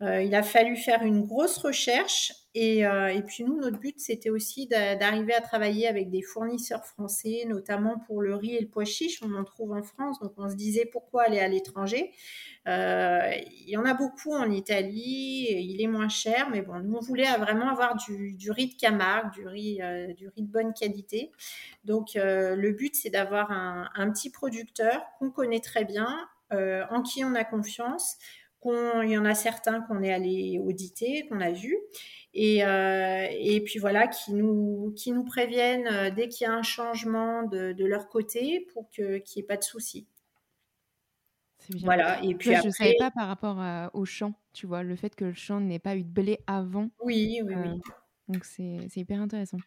euh, 0.03 0.23
il 0.23 0.35
a 0.35 0.43
fallu 0.43 0.77
faire 0.77 1.03
une 1.03 1.27
grosse 1.27 1.59
recherche 1.59 2.33
et, 2.55 2.87
euh, 2.87 3.21
puis 3.27 3.45
nous, 3.45 3.61
notre 3.61 3.79
but, 3.79 4.01
c'était 4.01 4.31
aussi 4.31 4.67
d'arriver 4.67 5.35
à 5.35 5.41
travailler 5.41 5.87
avec 5.87 6.11
des 6.11 6.23
fournisseurs 6.23 6.85
français, 6.85 7.45
notamment 7.47 7.99
pour 8.07 8.23
le 8.23 8.35
riz 8.35 8.57
et 8.57 8.61
le 8.61 8.67
pois 8.67 8.87
chiche. 8.87 9.23
On 9.23 9.35
en 9.35 9.45
trouve 9.45 9.73
en 9.73 9.83
France, 9.83 10.19
donc 10.21 10.33
on 10.39 10.49
se 10.49 10.57
disait 10.57 10.89
pourquoi 10.91 11.25
aller 11.25 11.39
à 11.39 11.49
l'étranger. 11.49 12.13
Euh, 12.67 13.31
il 13.51 13.69
y 13.69 13.77
en 13.77 13.85
a 13.85 13.93
beaucoup 13.93 14.33
en 14.33 14.51
Italie, 14.51 15.49
il 15.51 15.81
est 15.83 15.87
moins 15.87 16.09
cher, 16.09 16.49
mais 16.51 16.63
bon, 16.63 16.81
nous 16.81 16.97
on 16.97 17.01
voulait 17.01 17.31
vraiment 17.37 17.69
avoir 17.69 17.97
du, 17.97 18.51
riz 18.51 18.69
de 18.69 18.81
Camargue, 18.81 19.33
du 19.33 19.47
riz, 19.47 19.81
du 20.17 20.29
riz 20.29 20.43
de 20.43 20.51
bonne 20.51 20.73
qualité. 20.73 21.31
Donc 21.85 22.13
le 22.15 22.73
but, 22.73 22.97
c'est 22.97 23.11
d'avoir 23.11 23.53
un, 23.53 24.11
petit 24.11 24.31
producteur 24.31 25.03
qu'on 25.19 25.31
connaît 25.31 25.61
très 25.61 25.85
bien, 25.85 26.19
en 26.51 27.03
qui 27.03 27.25
on 27.25 27.35
a 27.37 27.45
confiance 27.45 28.17
il 28.65 29.11
y 29.11 29.19
en 29.19 29.25
a 29.25 29.35
certains 29.35 29.81
qu'on 29.83 30.03
est 30.03 30.13
allé 30.13 30.61
auditer, 30.63 31.27
qu'on 31.29 31.41
a 31.41 31.51
vu, 31.51 31.77
et, 32.33 32.65
euh, 32.65 33.27
et, 33.31 33.61
puis 33.63 33.79
voilà, 33.79 34.07
qui 34.07 34.33
nous, 34.33 34.93
qui 34.97 35.13
nous 35.13 35.25
préviennent 35.25 35.89
euh, 35.89 36.11
dès 36.11 36.29
qu'il 36.29 36.47
y 36.47 36.51
a 36.51 36.53
un 36.53 36.63
changement 36.63 37.43
de, 37.43 37.73
de 37.73 37.85
leur 37.85 38.09
côté 38.09 38.67
pour 38.73 38.89
qu'il 38.91 39.23
n'y 39.37 39.43
ait 39.43 39.47
pas 39.47 39.57
de 39.57 39.65
soucis. 39.65 40.07
Voilà, 41.83 42.23
et 42.23 42.35
puis 42.35 42.51
après... 42.51 42.63
Je 42.63 42.67
ne 42.69 42.73
savais 42.73 42.97
pas 42.99 43.11
par 43.11 43.29
rapport 43.29 43.59
au 43.95 44.05
champ, 44.05 44.35
tu 44.53 44.67
vois, 44.67 44.83
le 44.83 44.97
fait 44.97 45.15
que 45.15 45.25
le 45.25 45.35
champ 45.35 45.61
n'ait 45.61 45.79
pas 45.79 45.97
eu 45.97 46.03
de 46.03 46.09
blé 46.09 46.39
avant. 46.47 46.91
Oui, 47.03 47.41
oui, 47.45 47.55
oui. 47.55 47.69
Euh, 47.69 47.75
donc 48.29 48.45
c'est 48.45 48.89
hyper 48.97 49.21
intéressant. 49.21 49.59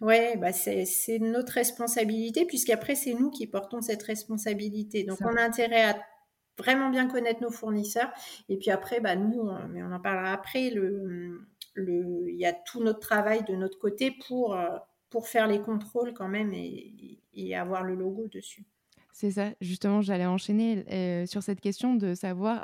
Oui, 0.00 0.36
bah 0.38 0.52
c'est 0.52 1.18
notre 1.20 1.52
responsabilité, 1.52 2.44
puisqu'après, 2.44 2.96
c'est 2.96 3.14
nous 3.14 3.30
qui 3.30 3.46
portons 3.46 3.80
cette 3.80 4.02
responsabilité. 4.02 5.04
Donc, 5.04 5.18
on 5.20 5.36
a 5.36 5.42
intérêt 5.42 5.84
à 5.84 5.96
vraiment 6.58 6.90
bien 6.90 7.08
connaître 7.08 7.42
nos 7.42 7.50
fournisseurs. 7.50 8.10
Et 8.48 8.56
puis 8.56 8.70
après, 8.70 9.00
bah, 9.00 9.16
nous, 9.16 9.50
mais 9.70 9.82
on 9.82 9.92
en 9.92 10.00
parlera 10.00 10.32
après, 10.32 10.70
le, 10.70 11.46
le, 11.76 12.28
il 12.28 12.38
y 12.38 12.46
a 12.46 12.52
tout 12.52 12.82
notre 12.82 13.00
travail 13.00 13.44
de 13.44 13.54
notre 13.54 13.78
côté 13.78 14.10
pour, 14.26 14.54
euh, 14.54 14.76
pour 15.10 15.28
faire 15.28 15.46
les 15.46 15.60
contrôles 15.60 16.12
quand 16.14 16.28
même 16.28 16.52
et, 16.52 17.20
avoir 17.54 17.84
le 17.84 17.94
logo 17.94 18.28
dessus. 18.28 18.64
C'est 19.12 19.30
ça, 19.30 19.50
justement, 19.60 20.02
j'allais 20.02 20.26
enchaîner 20.26 20.84
euh, 20.90 21.26
sur 21.26 21.42
cette 21.42 21.60
question 21.60 21.94
de 21.94 22.14
savoir 22.14 22.60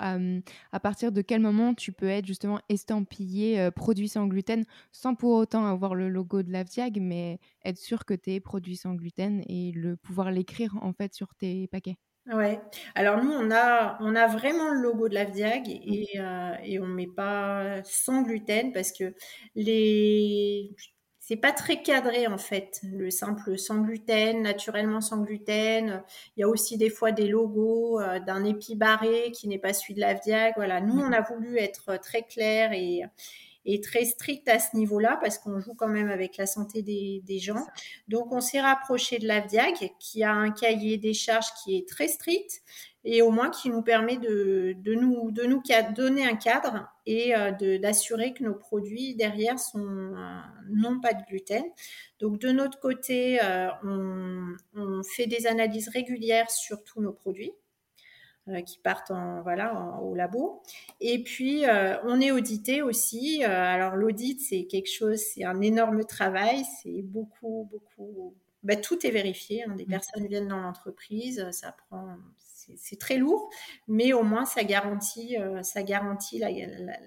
à 0.72 0.80
partir 0.80 1.12
de 1.12 1.22
quel 1.22 1.40
moment 1.40 1.72
tu 1.74 1.92
peux 1.92 2.08
être 2.08 2.26
justement 2.26 2.60
estampillé 2.68 3.58
euh, 3.58 3.70
produit 3.70 4.08
sans 4.08 4.26
gluten 4.26 4.64
sans 4.90 5.14
pour 5.14 5.32
autant 5.32 5.66
avoir 5.66 5.94
le 5.94 6.08
logo 6.08 6.42
de 6.42 6.50
l'Avdiag, 6.52 6.98
mais 7.00 7.38
être 7.64 7.78
sûr 7.78 8.04
que 8.04 8.14
tu 8.14 8.32
es 8.32 8.40
produit 8.40 8.76
sans 8.76 8.94
gluten 8.94 9.42
et 9.46 9.72
le 9.72 9.96
pouvoir 9.96 10.30
l'écrire 10.30 10.76
en 10.82 10.92
fait 10.92 11.14
sur 11.14 11.34
tes 11.34 11.68
paquets. 11.68 11.96
Ouais. 12.26 12.60
Alors 12.94 13.22
nous, 13.24 13.32
on 13.32 13.50
a, 13.50 13.96
on 14.00 14.14
a 14.14 14.28
vraiment 14.28 14.68
le 14.70 14.80
logo 14.80 15.08
de 15.08 15.14
l'Avdiag 15.14 15.68
et, 15.68 16.08
euh, 16.20 16.54
et 16.62 16.78
on 16.78 16.86
met 16.86 17.08
pas 17.08 17.82
sans 17.84 18.22
gluten 18.22 18.72
parce 18.72 18.92
que 18.92 19.12
les, 19.56 20.70
c'est 21.18 21.36
pas 21.36 21.50
très 21.50 21.82
cadré 21.82 22.28
en 22.28 22.38
fait. 22.38 22.78
Le 22.84 23.10
simple 23.10 23.58
sans 23.58 23.80
gluten, 23.80 24.40
naturellement 24.42 25.00
sans 25.00 25.20
gluten. 25.22 26.04
Il 26.36 26.40
y 26.40 26.44
a 26.44 26.48
aussi 26.48 26.78
des 26.78 26.90
fois 26.90 27.10
des 27.10 27.26
logos 27.26 28.00
euh, 28.00 28.20
d'un 28.20 28.44
épi 28.44 28.76
barré 28.76 29.32
qui 29.32 29.48
n'est 29.48 29.58
pas 29.58 29.72
celui 29.72 29.94
de 29.94 30.00
l'Avdiag. 30.00 30.52
Voilà. 30.54 30.80
Nous, 30.80 30.94
on 31.00 31.10
a 31.12 31.22
voulu 31.22 31.58
être 31.58 31.96
très 32.00 32.22
clair 32.22 32.72
et 32.72 33.02
est 33.64 33.82
très 33.82 34.04
strict 34.04 34.48
à 34.48 34.58
ce 34.58 34.76
niveau-là 34.76 35.18
parce 35.20 35.38
qu'on 35.38 35.60
joue 35.60 35.74
quand 35.74 35.88
même 35.88 36.10
avec 36.10 36.36
la 36.36 36.46
santé 36.46 36.82
des, 36.82 37.22
des 37.24 37.38
gens. 37.38 37.64
Donc 38.08 38.32
on 38.32 38.40
s'est 38.40 38.60
rapproché 38.60 39.18
de 39.18 39.26
l'AVDIAG 39.26 39.92
qui 39.98 40.24
a 40.24 40.32
un 40.32 40.50
cahier 40.50 40.98
des 40.98 41.14
charges 41.14 41.52
qui 41.62 41.76
est 41.76 41.88
très 41.88 42.08
strict 42.08 42.62
et 43.04 43.20
au 43.22 43.30
moins 43.30 43.50
qui 43.50 43.68
nous 43.68 43.82
permet 43.82 44.16
de, 44.16 44.74
de 44.78 44.94
nous, 44.94 45.30
de 45.32 45.44
nous 45.44 45.62
donner 45.94 46.24
un 46.24 46.36
cadre 46.36 46.88
et 47.04 47.34
euh, 47.34 47.78
d'assurer 47.78 48.32
que 48.32 48.44
nos 48.44 48.54
produits 48.54 49.16
derrière 49.16 49.58
sont 49.58 49.80
euh, 49.80 50.40
non 50.70 51.00
pas 51.00 51.12
de 51.12 51.22
gluten. 51.28 51.64
Donc 52.20 52.38
de 52.38 52.50
notre 52.50 52.78
côté, 52.78 53.40
euh, 53.42 53.68
on, 53.84 54.54
on 54.76 55.02
fait 55.02 55.26
des 55.26 55.46
analyses 55.46 55.88
régulières 55.88 56.50
sur 56.50 56.84
tous 56.84 57.00
nos 57.00 57.12
produits. 57.12 57.52
Euh, 58.48 58.60
qui 58.60 58.80
partent 58.80 59.12
en, 59.12 59.40
voilà, 59.42 60.00
au 60.02 60.16
labo. 60.16 60.64
Et 61.00 61.22
puis, 61.22 61.64
euh, 61.64 61.96
on 62.02 62.20
est 62.20 62.32
audité 62.32 62.82
aussi. 62.82 63.44
Euh, 63.44 63.48
alors, 63.48 63.94
l'audit, 63.94 64.40
c'est 64.40 64.64
quelque 64.64 64.90
chose, 64.90 65.20
c'est 65.20 65.44
un 65.44 65.60
énorme 65.60 66.04
travail. 66.04 66.64
C'est 66.82 67.02
beaucoup, 67.02 67.68
beaucoup. 67.70 68.34
Bah, 68.64 68.74
tout 68.74 69.06
est 69.06 69.12
vérifié. 69.12 69.62
Hein. 69.62 69.76
Des 69.76 69.84
mmh. 69.84 69.88
personnes 69.88 70.26
viennent 70.26 70.48
dans 70.48 70.60
l'entreprise. 70.60 71.48
Ça 71.52 71.70
prend. 71.70 72.16
C'est 72.46 72.98
très 72.98 73.16
lourd, 73.16 73.48
mais 73.86 74.12
au 74.12 74.24
moins, 74.24 74.44
ça 74.44 74.62
garantit, 74.62 75.36
ça 75.62 75.82
garantit 75.82 76.38
la, 76.38 76.48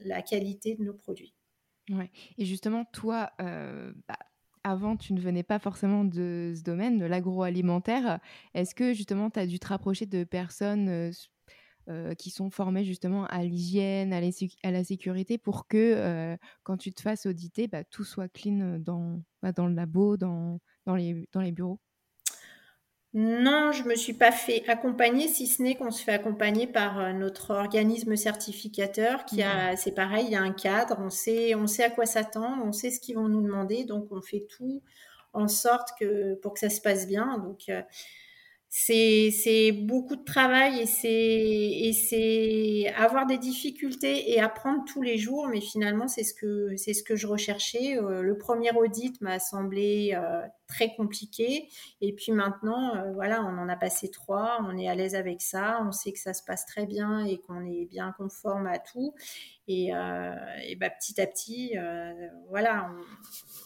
la, 0.04 0.22
qualité 0.22 0.76
de 0.76 0.84
nos 0.84 0.94
produits. 0.94 1.34
Ouais. 1.90 2.12
Et 2.38 2.46
justement, 2.46 2.84
toi, 2.84 3.32
bah, 3.40 4.20
avant, 4.66 4.98
tu 4.98 5.14
ne 5.14 5.22
venais 5.22 5.44
pas 5.44 5.60
forcément 5.60 6.04
de 6.04 6.54
ce 6.56 6.64
domaine, 6.64 6.98
de 6.98 7.06
l'agroalimentaire. 7.06 8.20
Est-ce 8.54 8.76
que 8.76 8.94
justement, 8.94 9.30
tu 9.30 9.40
as 9.40 9.48
dû 9.48 9.60
te 9.60 9.68
rapprocher 9.68 10.06
de 10.06 10.24
personnes 10.24 11.12
qui 12.18 12.32
sont 12.32 12.50
formées 12.50 12.84
justement 12.84 13.26
à 13.28 13.44
l'hygiène, 13.44 14.12
à, 14.12 14.22
la 14.72 14.84
sécurité, 14.84 15.38
pour 15.38 15.68
que 15.68 16.36
quand 16.64 16.78
tu 16.78 16.92
te 16.92 17.02
fasses 17.02 17.28
auditer, 17.28 17.68
bah, 17.68 17.84
tout 17.84 18.04
soit 18.04 18.28
clean 18.28 18.80
dans, 18.80 19.22
bah, 19.44 19.52
dans 19.52 19.68
le 19.68 19.76
labo, 19.76 20.18
dans 20.18 20.60
les 20.96 21.52
bureaux? 21.52 21.80
Non, 23.18 23.72
je 23.72 23.84
me 23.84 23.96
suis 23.96 24.14
pas 24.14 24.34
fait 24.34 24.68
accompagner, 24.68 25.30
si 25.30 25.48
ce 25.48 25.62
n'est 25.62 25.76
qu'on 25.76 25.90
se 25.90 26.04
fait 26.04 26.12
accompagner 26.12 26.68
par 26.68 27.00
euh, 27.00 27.14
notre 27.14 27.52
organisme 27.52 28.18
certificateur 28.18 29.24
qui 29.24 29.42
a, 29.42 29.78
c'est 29.78 29.94
pareil, 29.94 30.26
il 30.26 30.34
y 30.34 30.36
a 30.36 30.42
un 30.42 30.52
cadre, 30.52 30.98
on 31.00 31.10
sait, 31.10 31.56
on 31.56 31.66
sait 31.66 31.86
à 31.86 31.90
quoi 31.90 32.06
s'attendre, 32.06 32.62
on 32.66 32.74
sait 32.74 32.92
ce 32.92 33.00
qu'ils 33.00 33.16
vont 33.16 33.30
nous 33.30 33.42
demander, 33.42 33.86
donc 33.86 34.08
on 34.12 34.22
fait 34.22 34.46
tout 34.50 34.82
en 35.32 35.48
sorte 35.48 35.92
que 35.98 36.36
pour 36.42 36.56
que 36.56 36.60
ça 36.60 36.70
se 36.70 36.82
passe 36.82 37.08
bien. 37.08 37.38
Donc 37.38 37.70
euh, 37.70 37.82
c'est 38.70 39.72
beaucoup 39.72 40.18
de 40.18 40.26
travail 40.26 40.82
et 40.82 40.86
c'est 40.86 41.10
et 41.10 41.94
c'est 41.94 42.94
avoir 42.98 43.26
des 43.28 43.38
difficultés 43.38 44.34
et 44.34 44.42
apprendre 44.42 44.84
tous 44.92 45.02
les 45.02 45.18
jours, 45.18 45.48
mais 45.48 45.62
finalement 45.62 46.10
c'est 46.10 46.26
ce 46.26 46.34
que 46.34 46.76
c'est 46.76 46.94
ce 46.94 47.02
que 47.02 47.16
je 47.16 47.28
recherchais. 47.28 47.98
Euh, 47.98 48.22
le 48.22 48.38
premier 48.38 48.72
audit 48.76 49.22
m'a 49.22 49.40
semblé 49.40 50.18
très 50.68 50.96
compliqué. 50.96 51.70
Et 52.02 52.14
puis 52.14 52.32
maintenant, 52.32 52.96
euh, 52.96 53.12
voilà, 53.14 53.44
on 53.44 53.58
en 53.58 53.70
a 53.70 53.76
passé 53.76 54.10
trois, 54.10 54.60
on 54.64 54.78
est 54.78 54.88
à 54.88 54.96
l'aise 54.96 55.16
avec 55.16 55.42
ça, 55.42 55.80
on 55.86 55.92
sait 55.92 56.12
que 56.12 56.20
ça 56.20 56.34
se 56.34 56.44
passe 56.44 56.66
très 56.66 56.86
bien 56.86 57.26
et 57.26 57.40
qu'on 57.40 57.66
est 57.66 57.86
bien 57.86 58.14
conforme 58.18 58.68
à 58.68 58.80
tout. 58.80 59.14
Et, 59.68 59.88
et 59.88 60.76
bah, 60.76 60.90
petit 60.92 61.20
à 61.20 61.26
petit, 61.26 61.76
voilà, 62.50 62.92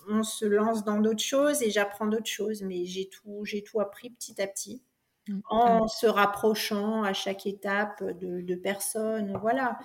on, 0.07 0.23
se 0.23 0.45
lance 0.45 0.85
dans 0.85 0.99
d'autres 0.99 1.23
choses 1.23 1.61
et 1.61 1.71
j'apprends 1.71 2.07
d'autres 2.07 2.29
choses. 2.29 2.61
Mais 2.61 2.85
j'ai 2.85 3.09
tout, 3.09 3.43
j'ai 3.43 3.63
tout 3.63 3.81
appris 3.81 4.09
petit 4.09 4.41
à 4.41 4.47
petit 4.47 4.81
mmh. 5.27 5.39
en 5.49 5.87
se 5.89 6.07
rapprochant 6.07 7.03
à 7.03 7.11
chaque 7.11 7.45
étape 7.45 8.01
de, 8.01 8.41
de 8.41 8.55
personnes. 8.55 9.37
Voilà. 9.41 9.77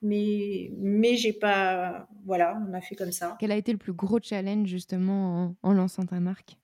Mais, 0.00 0.70
mais 0.76 1.16
j'ai 1.16 1.32
pas. 1.32 2.08
Voilà, 2.24 2.60
on 2.68 2.72
a 2.72 2.80
fait 2.80 2.94
comme 2.94 3.12
ça. 3.12 3.36
Quel 3.40 3.52
a 3.52 3.56
été 3.56 3.72
le 3.72 3.78
plus 3.78 3.92
gros 3.92 4.20
challenge 4.22 4.68
justement 4.68 5.56
en, 5.62 5.72
lançant 5.72 6.04
ta 6.04 6.20
marque? 6.20 6.56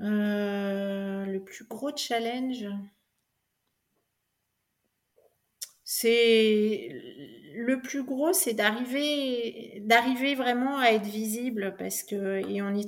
Euh, 0.00 1.26
Le 1.26 1.40
plus 1.40 1.66
gros 1.66 1.94
challenge? 1.94 2.64
C'est 5.92 6.88
le 7.52 7.80
plus 7.82 8.04
gros, 8.04 8.32
c'est 8.32 8.54
d'arriver, 8.54 9.82
d'arriver 9.84 10.36
vraiment 10.36 10.78
à 10.78 10.90
être 10.90 11.04
visible 11.04 11.74
parce 11.80 12.04
que 12.04 12.48
et 12.48 12.62
on 12.62 12.72
y 12.76 12.86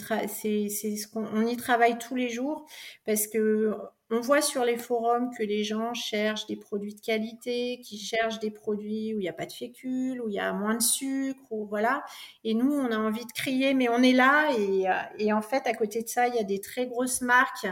qu'on 1.12 1.46
y 1.46 1.56
travaille 1.56 1.98
tous 1.98 2.14
les 2.14 2.28
jours 2.28 2.64
parce 3.04 3.26
que 3.26 3.74
on 4.10 4.20
voit 4.20 4.40
sur 4.40 4.64
les 4.64 4.76
forums 4.76 5.30
que 5.36 5.42
les 5.42 5.64
gens 5.64 5.94
cherchent 5.94 6.46
des 6.46 6.54
produits 6.54 6.94
de 6.94 7.00
qualité, 7.00 7.80
qui 7.82 7.98
cherchent 7.98 8.38
des 8.38 8.52
produits 8.52 9.14
où 9.14 9.18
il 9.18 9.22
n'y 9.22 9.28
a 9.28 9.32
pas 9.32 9.46
de 9.46 9.52
fécule, 9.52 10.20
où 10.20 10.28
il 10.28 10.34
y 10.34 10.38
a 10.38 10.52
moins 10.52 10.76
de 10.76 10.82
sucre, 10.82 11.40
voilà. 11.50 12.04
Et 12.44 12.54
nous, 12.54 12.70
on 12.70 12.92
a 12.92 12.98
envie 12.98 13.24
de 13.24 13.32
crier, 13.32 13.72
mais 13.72 13.88
on 13.88 14.02
est 14.02 14.12
là. 14.12 14.50
Et, 14.58 14.84
et 15.18 15.32
en 15.32 15.40
fait, 15.40 15.66
à 15.66 15.72
côté 15.72 16.02
de 16.02 16.08
ça, 16.08 16.28
il 16.28 16.34
y 16.34 16.38
a 16.38 16.44
des 16.44 16.60
très 16.60 16.86
grosses 16.86 17.22
marques 17.22 17.66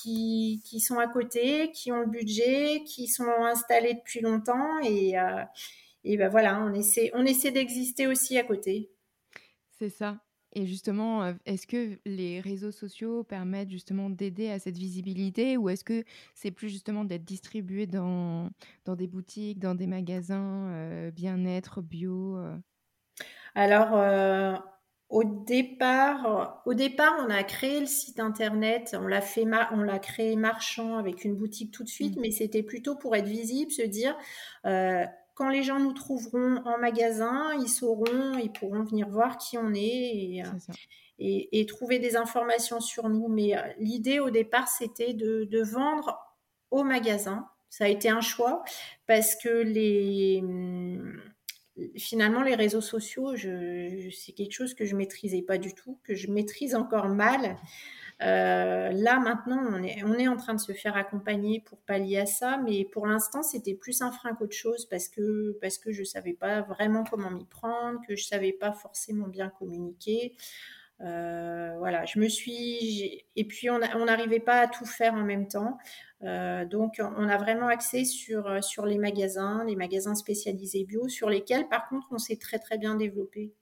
qui, 0.00 0.62
qui, 0.64 0.80
sont 0.80 0.98
à 0.98 1.06
côté, 1.06 1.70
qui 1.72 1.92
ont 1.92 2.00
le 2.00 2.06
budget, 2.06 2.82
qui 2.84 3.08
sont 3.08 3.24
installés 3.24 3.94
depuis 3.94 4.20
longtemps 4.20 4.78
et, 4.82 5.18
euh, 5.18 5.42
et 6.04 6.16
ben 6.16 6.28
voilà, 6.28 6.60
on 6.62 6.72
essaie, 6.72 7.10
on 7.14 7.24
essaie 7.26 7.50
d'exister 7.50 8.06
aussi 8.06 8.38
à 8.38 8.44
côté. 8.44 8.90
C'est 9.78 9.90
ça. 9.90 10.18
Et 10.52 10.66
justement, 10.66 11.22
euh, 11.22 11.32
est-ce 11.46 11.66
que 11.66 11.98
les 12.04 12.40
réseaux 12.40 12.72
sociaux 12.72 13.22
permettent 13.22 13.70
justement 13.70 14.10
d'aider 14.10 14.50
à 14.50 14.58
cette 14.58 14.76
visibilité 14.76 15.56
ou 15.56 15.68
est-ce 15.68 15.84
que 15.84 16.04
c'est 16.34 16.50
plus 16.50 16.68
justement 16.68 17.04
d'être 17.04 17.24
distribué 17.24 17.86
dans, 17.86 18.50
dans 18.84 18.96
des 18.96 19.06
boutiques, 19.06 19.60
dans 19.60 19.74
des 19.76 19.86
magasins 19.86 20.68
euh, 20.70 21.10
bien-être, 21.12 21.82
bio 21.82 22.36
Alors, 23.54 23.94
au 25.10 25.24
départ, 25.24 26.62
au 26.66 26.74
départ, 26.74 27.12
on 27.26 27.30
a 27.30 27.42
créé 27.42 27.80
le 27.80 27.86
site 27.86 28.20
internet, 28.20 28.96
on 28.98 29.08
l'a 29.08 29.20
fait, 29.20 29.44
on 29.72 29.82
l'a 29.82 29.98
créé 29.98 30.36
marchand 30.36 30.98
avec 30.98 31.24
une 31.24 31.34
boutique 31.34 31.72
tout 31.72 31.82
de 31.82 31.88
suite, 31.88 32.16
mmh. 32.16 32.20
mais 32.20 32.30
c'était 32.30 32.62
plutôt 32.62 32.94
pour 32.94 33.16
être 33.16 33.26
visible, 33.26 33.72
se 33.72 33.82
dire 33.82 34.16
euh, 34.66 35.04
quand 35.34 35.48
les 35.48 35.64
gens 35.64 35.80
nous 35.80 35.94
trouveront 35.94 36.62
en 36.64 36.78
magasin, 36.78 37.52
ils 37.60 37.68
sauront, 37.68 38.38
ils 38.38 38.52
pourront 38.52 38.84
venir 38.84 39.08
voir 39.08 39.36
qui 39.36 39.58
on 39.58 39.74
est 39.74 40.44
et, 41.18 41.60
et, 41.60 41.66
trouver 41.66 41.98
des 41.98 42.16
informations 42.16 42.80
sur 42.80 43.08
nous. 43.08 43.26
Mais 43.28 43.56
euh, 43.56 43.62
l'idée 43.78 44.20
au 44.20 44.30
départ, 44.30 44.68
c'était 44.68 45.12
de, 45.12 45.44
de 45.44 45.62
vendre 45.62 46.18
au 46.70 46.84
magasin. 46.84 47.48
Ça 47.68 47.84
a 47.84 47.88
été 47.88 48.08
un 48.08 48.20
choix 48.20 48.62
parce 49.06 49.34
que 49.34 49.48
les 49.48 50.42
finalement, 51.96 52.42
les 52.42 52.54
réseaux 52.54 52.80
sociaux, 52.80 53.34
c'est 53.36 54.32
quelque 54.32 54.52
chose 54.52 54.74
que 54.74 54.84
je 54.84 54.96
maîtrisais 54.96 55.42
pas 55.42 55.58
du 55.58 55.74
tout, 55.74 55.98
que 56.04 56.14
je 56.14 56.30
maîtrise 56.30 56.74
encore 56.74 57.08
mal. 57.08 57.56
Euh, 58.22 58.90
là, 58.92 59.18
maintenant, 59.18 59.62
on 59.66 59.82
est, 60.18 60.28
en 60.28 60.36
train 60.36 60.54
de 60.54 60.60
se 60.60 60.72
faire 60.72 60.96
accompagner 60.96 61.60
pour 61.60 61.78
pallier 61.78 62.18
à 62.18 62.26
ça, 62.26 62.58
mais 62.58 62.84
pour 62.84 63.06
l'instant, 63.06 63.42
c'était 63.42 63.74
plus 63.74 64.02
un 64.02 64.12
frein 64.12 64.34
qu'autre 64.34 64.56
chose 64.56 64.84
parce 64.86 65.08
que, 65.08 65.56
parce 65.60 65.78
que 65.78 65.90
je 65.90 66.04
savais 66.04 66.34
pas 66.34 66.60
vraiment 66.60 67.04
comment 67.04 67.30
m'y 67.30 67.46
prendre, 67.46 68.00
que 68.06 68.16
je 68.16 68.24
savais 68.24 68.52
pas 68.52 68.72
forcément 68.72 69.26
bien 69.26 69.48
communiquer. 69.48 70.34
Euh, 71.00 71.76
voilà, 71.78 72.04
je 72.04 72.18
me 72.18 72.28
suis. 72.28 73.24
Et 73.36 73.44
puis, 73.44 73.70
on 73.70 73.78
n'arrivait 73.78 74.40
pas 74.40 74.60
à 74.60 74.68
tout 74.68 74.84
faire 74.84 75.14
en 75.14 75.24
même 75.24 75.48
temps. 75.48 75.78
Euh, 76.22 76.64
donc, 76.66 77.00
on 77.00 77.28
a 77.28 77.38
vraiment 77.38 77.68
axé 77.68 78.04
sur, 78.04 78.46
euh, 78.46 78.60
sur 78.60 78.84
les 78.84 78.98
magasins, 78.98 79.64
les 79.64 79.76
magasins 79.76 80.14
spécialisés 80.14 80.84
bio, 80.84 81.08
sur 81.08 81.30
lesquels, 81.30 81.68
par 81.68 81.88
contre, 81.88 82.06
on 82.10 82.18
s'est 82.18 82.36
très, 82.36 82.58
très 82.58 82.76
bien 82.78 82.96
développé. 82.96 83.54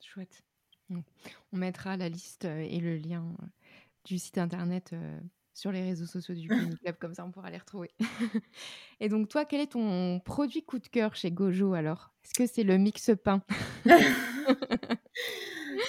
Chouette. 0.00 0.42
On 0.90 1.56
mettra 1.56 1.96
la 1.96 2.08
liste 2.08 2.44
et 2.44 2.78
le 2.78 2.96
lien 2.96 3.36
du 4.04 4.18
site 4.18 4.38
internet 4.38 4.94
sur 5.52 5.72
les 5.72 5.82
réseaux 5.82 6.06
sociaux 6.06 6.34
du 6.34 6.46
Pony 6.46 6.76
Club, 6.80 6.96
comme 7.00 7.14
ça 7.14 7.24
on 7.24 7.32
pourra 7.32 7.50
les 7.50 7.58
retrouver. 7.58 7.90
et 9.00 9.08
donc, 9.08 9.28
toi, 9.28 9.44
quel 9.46 9.60
est 9.60 9.72
ton 9.72 10.20
produit 10.20 10.62
coup 10.62 10.78
de 10.78 10.86
cœur 10.86 11.16
chez 11.16 11.32
Gojo 11.32 11.72
alors? 11.74 12.12
Est-ce 12.22 12.34
que 12.34 12.46
c'est 12.46 12.62
le 12.62 12.76
mix 12.76 13.10
pain? 13.24 13.42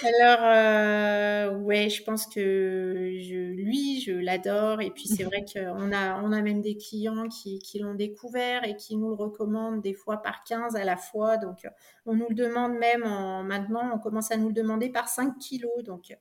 Alors, 0.02 0.40
euh, 0.42 1.58
ouais, 1.58 1.88
je 1.88 2.02
pense 2.02 2.26
que 2.26 3.12
je, 3.20 3.52
lui, 3.52 4.00
je 4.00 4.12
l'adore. 4.12 4.80
Et 4.80 4.90
puis, 4.90 5.08
c'est 5.08 5.24
vrai 5.24 5.44
qu'on 5.52 5.92
a, 5.92 6.22
on 6.22 6.32
a 6.32 6.42
même 6.42 6.60
des 6.60 6.76
clients 6.76 7.28
qui, 7.28 7.58
qui 7.58 7.78
l'ont 7.78 7.94
découvert 7.94 8.64
et 8.64 8.76
qui 8.76 8.96
nous 8.96 9.08
le 9.08 9.14
recommandent 9.14 9.82
des 9.82 9.94
fois 9.94 10.22
par 10.22 10.44
15 10.44 10.76
à 10.76 10.84
la 10.84 10.96
fois. 10.96 11.36
Donc, 11.36 11.66
on 12.06 12.14
nous 12.14 12.28
le 12.28 12.34
demande 12.34 12.74
même 12.74 13.04
en, 13.04 13.42
maintenant, 13.42 13.90
on 13.94 13.98
commence 13.98 14.30
à 14.30 14.36
nous 14.36 14.48
le 14.48 14.54
demander 14.54 14.90
par 14.90 15.08
5 15.08 15.38
kilos. 15.38 15.84
Donc, 15.84 16.16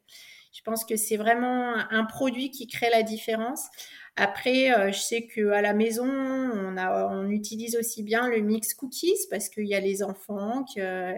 je 0.53 0.61
pense 0.63 0.85
que 0.85 0.95
c'est 0.95 1.17
vraiment 1.17 1.75
un 1.75 2.05
produit 2.05 2.49
qui 2.51 2.67
crée 2.67 2.89
la 2.89 3.03
différence. 3.03 3.67
Après, 4.15 4.71
euh, 4.71 4.91
je 4.91 4.99
sais 4.99 5.27
qu'à 5.27 5.61
la 5.61 5.73
maison, 5.73 6.07
on, 6.07 6.77
a, 6.77 7.07
on 7.13 7.29
utilise 7.29 7.75
aussi 7.75 8.01
bien 8.01 8.27
le 8.27 8.41
mix 8.41 8.73
cookies 8.73 9.27
parce 9.29 9.49
qu'il 9.49 9.67
y 9.67 9.75
a 9.75 9.79
les 9.79 10.01
enfants 10.01 10.65
que 10.75 11.13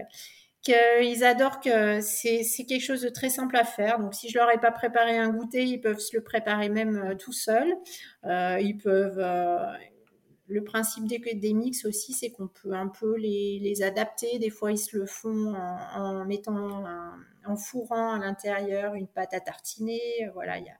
qu'ils 0.61 1.23
adorent 1.23 1.59
que 1.59 2.01
c'est 2.01 2.43
quelque 2.67 2.83
chose 2.83 3.01
de 3.01 3.09
très 3.09 3.29
simple 3.29 3.55
à 3.55 3.63
faire. 3.63 3.99
Donc, 3.99 4.13
si 4.13 4.29
je 4.29 4.37
leur 4.37 4.51
ai 4.51 4.59
pas 4.59 4.71
préparé 4.71 5.17
un 5.17 5.29
goûter, 5.29 5.63
ils 5.63 5.79
peuvent 5.79 5.99
se 5.99 6.15
le 6.15 6.23
préparer 6.23 6.69
même 6.69 6.97
euh, 6.97 7.15
tout 7.15 7.33
seuls. 7.33 7.73
Euh, 8.25 8.59
ils 8.59 8.77
peuvent. 8.77 9.19
Euh, 9.19 9.73
le 10.51 10.63
principe 10.63 11.05
des, 11.05 11.19
des 11.19 11.53
mix 11.53 11.85
aussi, 11.85 12.11
c'est 12.11 12.31
qu'on 12.31 12.47
peut 12.47 12.73
un 12.73 12.87
peu 12.87 13.15
les, 13.17 13.59
les, 13.61 13.83
adapter. 13.83 14.39
Des 14.39 14.49
fois, 14.49 14.71
ils 14.71 14.79
se 14.79 14.97
le 14.97 15.05
font 15.05 15.53
en, 15.53 16.25
mettant, 16.25 16.85
en 17.45 17.55
fourrant 17.55 18.13
à 18.13 18.17
l'intérieur 18.17 18.95
une 18.95 19.07
pâte 19.07 19.35
à 19.35 19.41
tartiner. 19.41 20.01
Voilà, 20.33 20.57
il 20.57 20.65
y 20.65 20.69
a, 20.69 20.77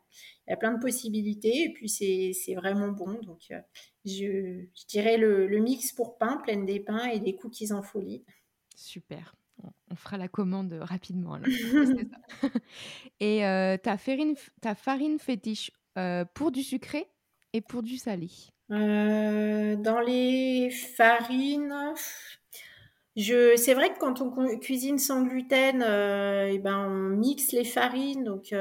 y 0.48 0.54
a, 0.54 0.58
plein 0.58 0.74
de 0.74 0.80
possibilités. 0.80 1.66
Et 1.66 1.72
puis, 1.72 1.88
c'est 1.88 2.56
vraiment 2.56 2.88
bon. 2.88 3.20
Donc, 3.22 3.54
je, 4.06 4.66
je 4.74 4.86
dirais 4.88 5.18
le, 5.18 5.46
le, 5.46 5.60
mix 5.60 5.92
pour 5.92 6.18
pain, 6.18 6.38
pleine 6.38 6.66
des 6.66 6.80
pains 6.80 7.06
et 7.06 7.20
des 7.20 7.36
cookies 7.36 7.72
en 7.72 7.84
folie. 7.84 8.24
Super 8.76 9.36
on 9.90 9.96
fera 9.96 10.18
la 10.18 10.28
commande 10.28 10.78
rapidement. 10.82 11.38
et 13.20 13.46
euh, 13.46 13.78
ta, 13.78 13.98
farine, 13.98 14.36
ta 14.62 14.76
farine 14.76 15.20
fétiche 15.20 15.72
euh, 15.98 16.26
pour 16.34 16.52
du 16.52 16.64
sucré 16.64 17.08
et 17.54 17.62
pour 17.62 17.84
du 17.84 17.98
salé? 17.98 18.30
Euh, 18.72 19.76
Dans 19.76 20.00
les 20.00 20.70
farines, 20.70 21.94
je, 23.16 23.56
c'est 23.56 23.74
vrai 23.74 23.94
que 23.94 24.00
quand 24.00 24.22
on 24.22 24.58
cuisine 24.60 25.00
sans 25.00 25.24
gluten, 25.24 25.82
et 25.82 26.56
eh 26.56 26.60
ben 26.60 26.88
on 26.88 27.18
mixe 27.18 27.52
les 27.52 27.66
farines. 27.66 28.24
Donc 28.24 28.54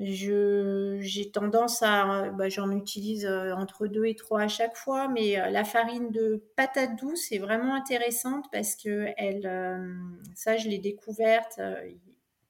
j'ai 0.00 1.30
tendance 1.30 1.82
à, 1.82 2.30
bah, 2.30 2.48
j'en 2.48 2.70
utilise 2.70 3.26
euh, 3.26 3.52
entre 3.52 3.86
deux 3.86 4.06
et 4.06 4.14
trois 4.14 4.42
à 4.42 4.48
chaque 4.48 4.76
fois, 4.76 5.08
mais 5.08 5.38
euh, 5.38 5.50
la 5.50 5.62
farine 5.62 6.10
de 6.10 6.42
patate 6.56 6.98
douce 6.98 7.30
est 7.32 7.38
vraiment 7.38 7.74
intéressante 7.74 8.46
parce 8.50 8.76
que 8.76 9.08
elle, 9.18 9.46
euh, 9.46 9.94
ça 10.34 10.56
je 10.56 10.68
l'ai 10.68 10.78
découverte 10.78 11.60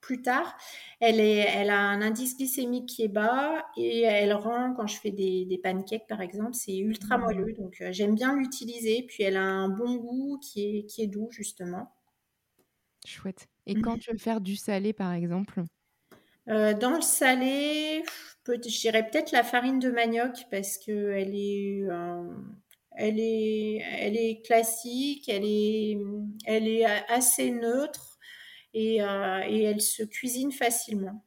plus 0.00 0.22
tard. 0.22 0.56
Elle 1.00 1.18
est, 1.18 1.46
elle 1.56 1.70
a 1.70 1.80
un 1.80 2.00
indice 2.02 2.36
glycémique 2.36 2.86
qui 2.86 3.02
est 3.02 3.08
bas 3.08 3.66
et 3.76 4.02
elle 4.02 4.32
rend 4.32 4.72
quand 4.74 4.86
je 4.86 4.98
fais 4.98 5.10
des, 5.10 5.44
des 5.44 5.58
pancakes 5.58 6.06
par 6.06 6.20
exemple, 6.20 6.54
c'est 6.54 6.78
ultra 6.78 7.18
mmh. 7.18 7.20
moelleux. 7.20 7.52
Donc 7.54 7.82
j'aime 7.90 8.14
bien 8.14 8.36
l'utiliser. 8.36 9.04
Puis 9.08 9.24
elle 9.24 9.36
a 9.36 9.42
un 9.42 9.68
bon 9.68 9.96
goût 9.96 10.38
qui 10.38 10.78
est, 10.78 10.84
qui 10.84 11.02
est 11.02 11.08
doux 11.08 11.30
justement. 11.32 11.92
Chouette. 13.04 13.48
Et 13.66 13.74
quand 13.74 13.98
tu 13.98 14.12
veux 14.12 14.18
faire 14.18 14.40
du 14.40 14.56
salé 14.56 14.92
par 14.92 15.12
exemple? 15.12 15.64
Euh, 16.50 16.74
dans 16.74 16.96
le 16.96 17.00
salé, 17.00 18.02
je 18.46 18.80
dirais 18.80 19.08
peut-être 19.08 19.30
la 19.30 19.44
farine 19.44 19.78
de 19.78 19.90
manioc 19.90 20.46
parce 20.50 20.78
que 20.78 21.12
elle 21.12 21.34
est, 21.34 21.82
euh, 21.88 22.34
elle 22.96 23.20
est, 23.20 23.76
elle 23.76 24.16
est 24.16 24.44
classique, 24.44 25.28
elle 25.28 25.44
est, 25.44 25.96
elle 26.46 26.66
est 26.66 26.84
assez 26.84 27.52
neutre 27.52 28.18
et, 28.74 29.00
euh, 29.00 29.42
et 29.46 29.62
elle 29.62 29.80
se 29.80 30.02
cuisine 30.02 30.50
facilement. 30.50 31.24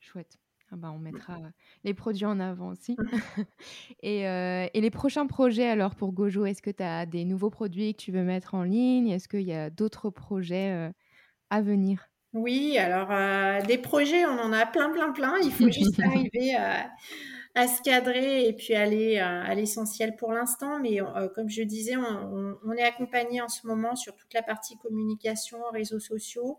Chouette. 0.00 0.38
Ah 0.70 0.76
bah 0.76 0.90
on 0.94 0.98
mettra 0.98 1.38
les 1.82 1.94
produits 1.94 2.26
en 2.26 2.40
avant 2.40 2.68
aussi. 2.68 2.94
et, 4.02 4.24
et, 4.24 4.80
les 4.80 4.90
prochains 4.90 5.26
projets 5.26 5.66
alors 5.66 5.94
pour 5.94 6.12
Gojo, 6.12 6.44
est-ce 6.44 6.60
que 6.60 6.70
tu 6.70 6.82
as 6.82 7.06
des 7.06 7.24
nouveaux 7.24 7.48
produits 7.48 7.94
que 7.94 8.02
tu 8.02 8.12
veux 8.12 8.22
mettre 8.22 8.54
en 8.54 8.64
ligne? 8.64 9.08
Est-ce 9.08 9.28
qu'il 9.28 9.48
y 9.48 9.54
a 9.54 9.70
d'autres 9.70 10.10
projets 10.10 10.92
à 11.48 11.62
venir? 11.62 12.10
Oui, 12.34 12.76
alors 12.78 13.08
des 13.66 13.78
projets, 13.78 14.26
on 14.26 14.38
en 14.38 14.52
a 14.52 14.66
plein, 14.66 14.90
plein, 14.90 15.12
plein. 15.12 15.34
Il 15.42 15.52
faut 15.52 15.70
juste 15.70 15.98
arriver 16.04 16.54
à, 16.54 16.90
à 17.58 17.66
se 17.66 17.82
cadrer 17.82 18.46
et 18.46 18.52
puis 18.52 18.74
aller 18.74 19.18
à, 19.18 19.52
l'essentiel 19.54 20.14
pour 20.16 20.32
l'instant. 20.32 20.78
Mais 20.78 21.00
euh, 21.00 21.28
comme 21.34 21.48
je 21.48 21.62
disais, 21.62 21.96
on, 21.96 22.72
est 22.72 22.82
accompagné 22.82 23.40
en 23.40 23.48
ce 23.48 23.66
moment 23.66 23.96
sur 23.96 24.14
toute 24.14 24.32
la 24.32 24.42
partie 24.42 24.78
communication, 24.78 25.58
réseaux 25.72 25.98
sociaux, 25.98 26.58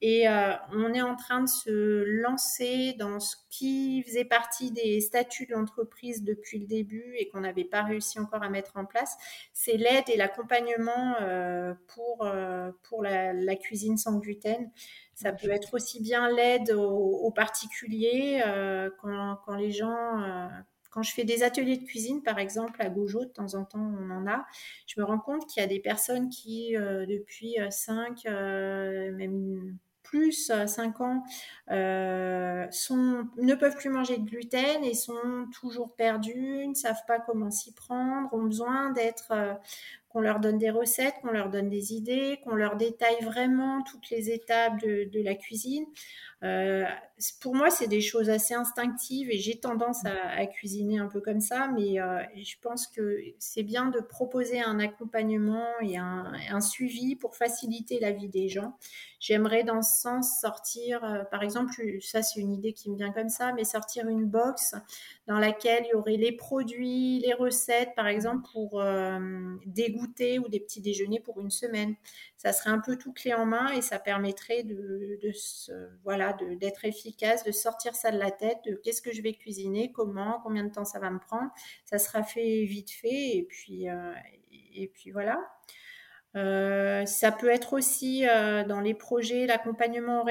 et 0.00 0.28
euh, 0.28 0.52
on 0.72 0.92
est 0.92 1.02
en 1.02 1.14
train 1.14 1.42
de 1.42 1.48
se 1.48 2.02
lancer 2.22 2.94
dans 2.98 3.20
ce 3.20 3.36
qui 3.48 4.02
faisait 4.02 4.24
partie 4.24 4.72
des 4.72 5.00
statuts 5.00 5.46
de 5.46 5.52
l'entreprise 5.52 6.24
depuis 6.24 6.58
le 6.58 6.66
début 6.66 7.14
et 7.16 7.28
qu'on 7.28 7.40
n'avait 7.40 7.64
pas 7.64 7.82
réussi 7.82 8.18
encore 8.18 8.42
à 8.42 8.48
mettre 8.48 8.72
en 8.76 8.84
place. 8.84 9.16
C'est 9.52 9.76
l'aide 9.76 10.08
et 10.08 10.16
l'accompagnement 10.16 11.14
euh, 11.20 11.74
pour, 11.94 12.28
pour 12.82 13.02
la, 13.02 13.32
la 13.32 13.56
cuisine 13.56 13.96
sans 13.96 14.18
gluten. 14.18 14.70
Ça 15.20 15.32
peut 15.32 15.50
être 15.50 15.74
aussi 15.74 16.00
bien 16.00 16.30
l'aide 16.30 16.70
aux, 16.72 17.30
particuliers 17.30 18.42
euh, 18.46 18.88
quand, 19.02 19.54
les 19.54 19.70
gens, 19.70 20.22
euh, 20.22 20.48
quand 20.88 21.02
je 21.02 21.12
fais 21.12 21.24
des 21.24 21.42
ateliers 21.42 21.76
de 21.76 21.84
cuisine, 21.84 22.22
par 22.22 22.38
exemple, 22.38 22.80
à 22.80 22.88
Gojo, 22.88 23.26
de 23.26 23.30
temps 23.30 23.54
en 23.54 23.66
temps, 23.66 23.92
on 24.00 24.10
en 24.10 24.26
a, 24.26 24.46
je 24.86 24.98
me 24.98 25.04
rends 25.04 25.18
compte 25.18 25.46
qu'il 25.46 25.60
y 25.60 25.64
a 25.64 25.68
des 25.68 25.78
personnes 25.78 26.30
qui, 26.30 26.74
euh, 26.74 27.04
depuis 27.04 27.56
5, 27.68 28.24
même 28.24 29.76
plus 30.02 30.50
5 30.66 31.02
ans, 31.02 31.22
sont, 31.68 33.28
ne 33.36 33.54
peuvent 33.54 33.76
plus 33.76 33.90
manger 33.90 34.16
de 34.16 34.24
gluten 34.24 34.82
et 34.84 34.94
sont 34.94 35.46
toujours 35.52 35.94
perdus, 35.96 36.66
ne 36.66 36.74
savent 36.74 37.04
pas 37.06 37.20
comment 37.20 37.50
s'y 37.50 37.74
prendre, 37.74 38.32
ont 38.32 38.44
besoin 38.44 38.90
d'être 38.92 39.34
qu'on 40.10 40.20
leur 40.20 40.40
donne 40.40 40.58
des 40.58 40.70
recettes, 40.70 41.14
qu'on 41.22 41.30
leur 41.30 41.50
donne 41.50 41.68
des 41.68 41.94
idées, 41.94 42.40
qu'on 42.44 42.56
leur 42.56 42.76
détaille 42.76 43.22
vraiment 43.22 43.82
toutes 43.82 44.10
les 44.10 44.30
étapes 44.30 44.80
de, 44.80 45.22
la 45.22 45.34
cuisine. 45.34 45.84
Euh, 46.42 46.84
pour 47.42 47.54
moi, 47.54 47.68
c'est 47.70 47.86
des 47.86 48.00
choses 48.00 48.30
assez 48.30 48.54
instinctives 48.54 49.30
et 49.30 49.36
j'ai 49.36 49.60
tendance 49.60 49.98
à, 50.06 50.46
cuisiner 50.46 50.98
un 50.98 51.06
peu 51.06 51.20
comme 51.20 51.40
ça, 51.40 51.68
mais 51.68 52.00
euh, 52.00 52.22
je 52.34 52.54
pense 52.62 52.86
que 52.86 53.18
c'est 53.38 53.62
bien 53.62 53.90
de 53.90 54.00
proposer 54.00 54.60
un 54.60 54.80
accompagnement 54.80 55.68
et 55.82 55.98
un, 55.98 56.60
suivi 56.60 57.14
pour 57.14 57.36
faciliter 57.36 58.00
la 58.00 58.10
vie 58.10 58.28
des 58.28 58.48
gens. 58.48 58.76
J'aimerais 59.20 59.64
dans 59.64 59.82
ce 59.82 60.00
sens 60.00 60.40
sortir, 60.40 61.04
euh, 61.04 61.24
par 61.24 61.42
exemple, 61.42 61.74
ça 62.00 62.22
c'est 62.22 62.40
une 62.40 62.52
idée 62.52 62.72
qui 62.72 62.90
me 62.90 62.96
vient 62.96 63.12
comme 63.12 63.28
ça, 63.28 63.52
mais 63.52 63.64
sortir 63.64 64.08
une 64.08 64.24
box 64.24 64.74
dans 65.26 65.38
laquelle 65.38 65.84
il 65.86 65.90
y 65.90 65.94
aurait 65.94 66.16
les 66.16 66.32
produits, 66.32 67.18
les 67.20 67.34
recettes, 67.34 67.94
par 67.94 68.06
exemple, 68.06 68.48
pour 68.50 68.82
des 69.66 69.90
ou 70.38 70.48
des 70.48 70.60
petits 70.60 70.80
déjeuners 70.80 71.20
pour 71.20 71.40
une 71.40 71.50
semaine. 71.50 71.94
Ça 72.36 72.52
serait 72.52 72.70
un 72.70 72.80
peu 72.80 72.96
tout 72.96 73.12
clé 73.12 73.34
en 73.34 73.46
main 73.46 73.72
et 73.72 73.82
ça 73.82 73.98
permettrait 73.98 74.62
de, 74.62 75.18
voilà, 76.04 76.36
d'être 76.58 76.84
efficace 76.84 77.44
de 77.44 77.52
sortir 77.52 77.94
ça 77.94 78.10
de 78.10 78.18
la 78.18 78.30
tête, 78.30 78.58
de 78.66 78.74
qu'est-ce 78.74 79.02
que 79.02 79.12
je 79.12 79.22
vais 79.22 79.34
cuisiner, 79.34 79.92
comment, 79.92 80.40
combien 80.42 80.64
de 80.64 80.72
temps 80.72 80.84
ça 80.84 80.98
va 80.98 81.10
me 81.10 81.18
prendre. 81.18 81.50
Ça 81.84 81.98
sera 81.98 82.22
fait 82.22 82.64
vite 82.64 82.90
fait 82.90 83.36
et 83.36 83.46
puis, 83.48 83.88
euh, 83.88 84.12
et 84.74 84.88
puis 84.88 85.10
voilà. 85.10 85.40
Euh, 86.36 87.04
ça 87.06 87.32
peut 87.32 87.50
être 87.50 87.72
aussi 87.72 88.26
euh, 88.26 88.64
dans 88.64 88.80
les 88.80 88.94
projets 88.94 89.46
l'accompagnement 89.46 90.22
au 90.22 90.24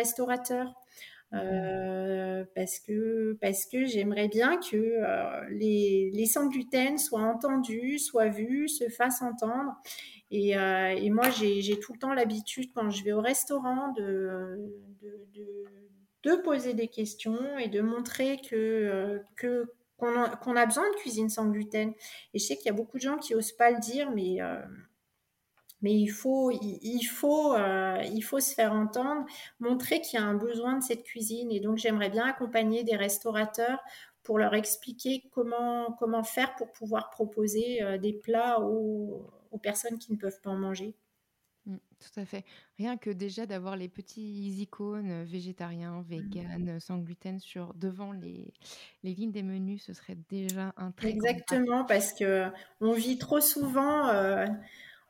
restaurateur. 1.32 2.46
parce 2.56 2.80
que, 2.80 3.38
parce 3.42 3.66
que 3.66 3.86
j'aimerais 3.86 4.28
bien 4.28 4.58
que 4.58 5.50
les, 5.52 6.12
les 6.14 6.26
sans 6.26 6.48
gluten 6.48 6.98
soient 6.98 7.22
entendus, 7.22 8.00
soient 8.00 8.30
vus, 8.30 8.70
se 8.70 8.90
fassent 8.90 9.22
entendre. 9.22 9.74
Et, 10.32 10.52
et 10.52 11.10
moi, 11.10 11.30
j'ai 11.30 11.80
tout 11.80 11.94
le 11.94 12.00
temps 12.00 12.14
l'habitude, 12.14 12.72
quand 12.74 12.90
je 12.90 13.04
vais 13.04 13.14
au 13.14 13.22
restaurant, 13.22 13.92
de, 13.94 14.58
de, 15.02 15.66
de 16.24 16.36
poser 16.36 16.74
des 16.74 16.88
questions 16.88 17.58
et 17.58 17.70
de 17.70 17.82
montrer 17.82 18.40
que, 18.50 18.56
euh, 18.56 19.20
que 19.36 19.66
qu'on 19.98 20.56
a, 20.56 20.66
besoin 20.66 20.90
de 20.92 20.96
cuisine 20.96 21.28
sans 21.28 21.50
gluten. 21.50 21.92
Et 22.34 22.40
je 22.40 22.46
sais 22.46 22.56
qu'il 22.56 22.68
y 22.68 22.70
a 22.70 22.74
beaucoup 22.74 22.96
de 22.96 23.02
gens 23.02 23.18
qui 23.18 23.36
osent 23.36 23.52
pas 23.52 23.70
le 23.70 23.80
dire, 23.80 24.12
mais 24.12 24.42
euh, 24.42 24.62
mais 25.82 25.94
il 25.94 26.08
faut, 26.08 26.52
il, 26.52 27.04
faut, 27.04 27.54
euh, 27.54 28.02
il 28.14 28.22
faut 28.22 28.40
se 28.40 28.54
faire 28.54 28.74
entendre, 28.74 29.26
montrer 29.60 30.02
qu'il 30.02 30.20
y 30.20 30.24
a 30.24 30.26
un 30.26 30.36
besoin 30.36 30.78
de 30.78 30.84
cette 30.84 31.04
cuisine. 31.04 31.52
Et 31.52 31.60
donc, 31.60 31.78
j'aimerais 31.78 32.10
bien 32.10 32.26
accompagner 32.26 32.84
des 32.84 32.96
restaurateurs 32.96 33.80
pour 34.24 34.38
leur 34.38 34.54
expliquer 34.54 35.24
comment, 35.32 35.96
comment 36.00 36.24
faire 36.24 36.56
pour 36.56 36.72
pouvoir 36.72 37.10
proposer 37.10 37.80
des 38.00 38.14
plats 38.14 38.60
aux, 38.60 39.32
aux 39.52 39.58
personnes 39.58 39.98
qui 39.98 40.12
ne 40.12 40.18
peuvent 40.18 40.42
pas 40.42 40.50
en 40.50 40.58
manger. 40.58 40.96
Mmh, 41.66 41.78
tout 42.00 42.20
à 42.20 42.26
fait. 42.26 42.46
Rien 42.78 42.98
que 42.98 43.10
déjà 43.10 43.46
d'avoir 43.46 43.76
les 43.76 43.90
petits 43.90 44.62
icônes 44.62 45.24
végétariens, 45.24 46.02
mmh. 46.02 46.06
véganes, 46.08 46.80
sans 46.80 46.98
gluten 46.98 47.40
sur 47.40 47.74
devant 47.74 48.12
les, 48.12 48.54
les 49.04 49.14
lignes 49.14 49.32
des 49.32 49.44
menus, 49.44 49.84
ce 49.84 49.94
serait 49.94 50.18
déjà 50.30 50.74
un 50.78 50.92
très 50.92 51.10
Exactement, 51.10 51.86
parce 51.86 52.14
que 52.14 52.50
on 52.82 52.94
vit 52.94 53.18
trop 53.18 53.42
souvent 53.42 54.08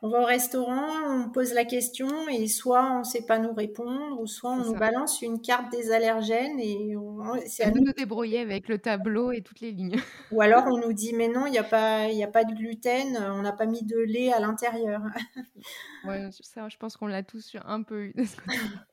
on 0.02 0.10
va 0.10 0.22
au 0.22 0.26
restaurant, 0.26 0.88
on 1.10 1.30
pose 1.30 1.54
la 1.54 1.66
question 1.66 2.08
et 2.30 2.48
soit 2.48 2.90
on 2.94 3.00
ne 3.00 3.04
sait 3.04 3.26
pas 3.26 3.38
nous 3.38 3.54
répondre, 3.54 4.20
ou 4.22 4.28
soit 4.28 4.52
on 4.52 4.64
nous 4.64 4.74
balance 4.74 5.22
une 5.22 5.42
carte 5.42 5.72
des 5.72 5.92
allergènes 5.92 6.60
et 6.60 6.96
c'est 7.48 7.64
à 7.64 7.72
nous 7.72 7.82
de 7.82 7.88
nous 7.88 7.94
débrouiller 7.94 8.40
avec 8.40 8.70
le 8.70 8.78
tableau 8.78 9.32
et 9.32 9.42
toutes 9.42 9.60
les 9.60 9.72
lignes. 9.72 9.98
Ou 10.32 10.42
alors 10.42 10.66
on 10.68 10.78
nous 10.78 10.94
dit 10.94 11.14
mais 11.14 11.28
non, 11.28 11.46
il 11.48 11.52
n'y 11.52 11.58
a, 11.58 11.64
pas, 11.64 12.04
a 12.04 12.28
pas 12.28 12.46
de 12.46 12.54
gluten, 12.54 13.18
on 13.18 13.42
n'a 13.42 13.52
pas 13.52 13.66
mis 13.66 13.84
de 13.84 13.98
lait 13.98 14.32
à 14.32 14.40
l'intérieur. 14.40 15.02
ouais, 16.06 16.30
ça, 16.32 16.70
je 16.70 16.78
pense 16.78 16.96
qu'on 16.96 17.08
l'a 17.08 17.24
tous 17.24 17.58
un 17.66 17.84
peu 17.84 18.06
eu. 18.06 18.16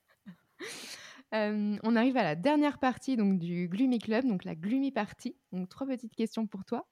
Euh, 1.35 1.77
on 1.83 1.97
arrive 1.97 2.17
à 2.17 2.23
la 2.23 2.37
dernière 2.37 2.79
partie 2.79 3.17
donc 3.17 3.41
du 3.41 3.69
Gloomy 3.69 3.99
Club, 3.99 4.25
donc 4.27 4.45
la 4.45 4.55
Gloomy 4.55 4.93
Party. 4.93 5.37
Donc 5.51 5.69
trois 5.69 5.87
petites 5.87 6.15
questions 6.15 6.47
pour 6.47 6.65
toi. 6.65 6.87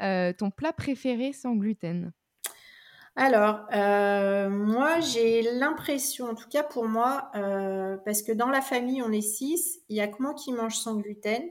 Euh, 0.00 0.32
ton 0.32 0.52
plat 0.52 0.72
préféré 0.72 1.32
sans 1.32 1.56
gluten? 1.56 2.12
Alors, 3.16 3.66
euh, 3.74 4.48
moi, 4.48 5.00
j'ai 5.00 5.42
l'impression, 5.42 6.26
en 6.30 6.34
tout 6.34 6.48
cas 6.48 6.62
pour 6.62 6.86
moi, 6.86 7.30
euh, 7.34 7.96
parce 8.04 8.22
que 8.22 8.32
dans 8.32 8.48
la 8.48 8.60
famille, 8.60 9.02
on 9.02 9.12
est 9.12 9.20
six, 9.20 9.80
il 9.88 9.94
n'y 9.94 10.00
a 10.00 10.08
que 10.08 10.22
moi 10.22 10.32
qui 10.34 10.52
mange 10.52 10.76
sans 10.76 10.96
gluten, 10.96 11.42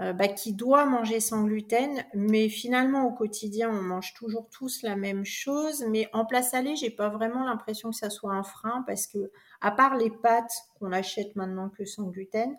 euh, 0.00 0.12
bah, 0.12 0.28
qui 0.28 0.54
doit 0.54 0.86
manger 0.86 1.20
sans 1.20 1.44
gluten, 1.44 2.04
mais 2.14 2.48
finalement, 2.48 3.06
au 3.06 3.12
quotidien, 3.12 3.70
on 3.70 3.82
mange 3.82 4.14
toujours 4.14 4.48
tous 4.50 4.82
la 4.82 4.96
même 4.96 5.24
chose. 5.24 5.84
Mais 5.90 6.08
en 6.12 6.24
place 6.24 6.52
salée, 6.52 6.76
j'ai 6.76 6.90
pas 6.90 7.08
vraiment 7.08 7.44
l'impression 7.44 7.90
que 7.90 7.96
ça 7.96 8.10
soit 8.10 8.32
un 8.32 8.44
frein, 8.44 8.84
parce 8.86 9.06
que, 9.06 9.30
à 9.60 9.72
part 9.72 9.96
les 9.96 10.10
pâtes 10.10 10.54
qu'on 10.78 10.92
achète 10.92 11.34
maintenant 11.36 11.70
que 11.70 11.84
sans 11.84 12.04
gluten, 12.04 12.56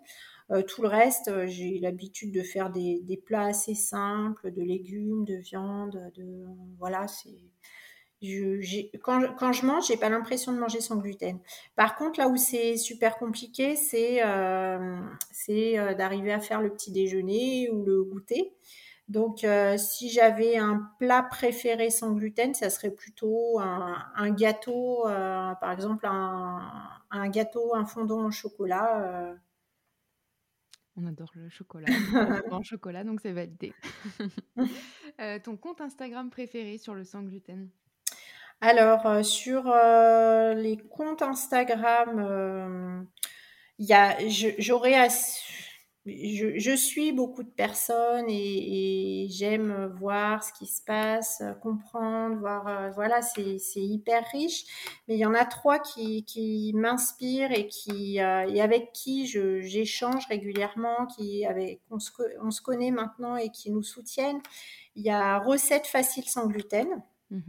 tout 0.67 0.83
le 0.83 0.87
reste, 0.87 1.47
j'ai 1.47 1.79
l'habitude 1.79 2.31
de 2.31 2.43
faire 2.43 2.69
des, 2.69 2.99
des, 3.01 3.17
plats 3.17 3.45
assez 3.47 3.73
simples, 3.73 4.51
de 4.51 4.61
légumes, 4.61 5.25
de 5.25 5.37
viande, 5.37 6.11
de 6.15 6.45
voilà, 6.77 7.07
c'est 7.07 7.33
quand, 9.01 9.51
je 9.51 9.65
mange, 9.65 9.87
j'ai 9.87 9.97
pas 9.97 10.09
l'impression 10.09 10.51
de 10.53 10.57
manger 10.59 10.81
sans 10.81 10.97
gluten. 10.97 11.39
Par 11.75 11.95
contre, 11.95 12.19
là 12.19 12.27
où 12.27 12.37
c'est 12.37 12.77
super 12.77 13.17
compliqué, 13.17 13.75
c'est 13.75 14.25
euh, 14.25 14.99
euh, 15.49 15.93
d'arriver 15.93 16.31
à 16.31 16.39
faire 16.39 16.61
le 16.61 16.71
petit 16.71 16.91
déjeuner 16.91 17.69
ou 17.71 17.83
le 17.83 18.03
goûter. 18.03 18.53
Donc, 19.07 19.43
euh, 19.43 19.77
si 19.77 20.09
j'avais 20.09 20.57
un 20.57 20.89
plat 20.99 21.21
préféré 21.23 21.91
sans 21.91 22.13
gluten, 22.13 22.53
ça 22.55 22.69
serait 22.69 22.91
plutôt 22.91 23.59
un, 23.59 24.31
gâteau, 24.31 25.03
par 25.03 25.71
exemple 25.71 26.07
un, 26.07 27.29
gâteau, 27.29 27.75
un 27.75 27.85
fondant 27.85 28.25
au 28.25 28.31
chocolat. 28.31 29.35
On 30.97 31.05
adore 31.05 31.31
le 31.35 31.49
chocolat, 31.49 31.87
en 32.51 32.63
chocolat, 32.63 33.03
donc 33.03 33.19
c'est 33.21 33.33
validé. 33.33 33.73
ton 35.43 35.57
compte 35.57 35.81
Instagram 35.81 36.29
préféré 36.29 36.77
sur 36.77 36.95
le 36.95 37.03
sans 37.03 37.21
gluten? 37.21 37.69
Alors, 38.65 39.05
euh, 39.05 39.21
sur 39.21 39.67
euh, 39.67 40.55
les 40.55 40.77
comptes 40.77 41.21
Instagram, 41.21 42.17
euh, 42.17 43.03
je, 43.77 43.95
suis 46.75 47.11
beaucoup 47.11 47.43
de 47.43 47.49
personnes 47.49 48.25
et, 48.27 49.27
j'aime 49.29 49.93
voir 49.99 50.43
ce 50.43 50.51
qui 50.53 50.65
se 50.65 50.81
passe, 50.83 51.43
comprendre, 51.61 52.37
voir, 52.37 52.91
voilà, 52.95 53.21
c'est, 53.21 53.59
hyper 53.75 54.25
riche. 54.31 54.65
Mais 55.07 55.13
il 55.13 55.19
y 55.19 55.27
en 55.27 55.35
a 55.35 55.45
trois 55.45 55.77
qui, 55.77 56.71
m'inspirent 56.75 57.51
et, 57.51 57.69
avec 58.59 58.93
qui 58.93 59.27
j'échange 59.27 60.25
régulièrement, 60.27 61.05
qui, 61.15 61.45
on, 61.91 61.99
se, 61.99 62.09
on 62.41 62.49
se 62.49 62.63
connaît 62.63 62.91
maintenant 62.91 63.35
et 63.35 63.49
qui 63.49 63.71
nous 63.71 63.83
soutiennent. 63.83 64.41
Il 64.95 65.05
y 65.05 65.11
a 65.11 65.37
Recettes 65.37 65.87
faciles 65.87 66.27
sans 66.27 66.47
gluten. 66.47 66.87
Mmh 67.29 67.41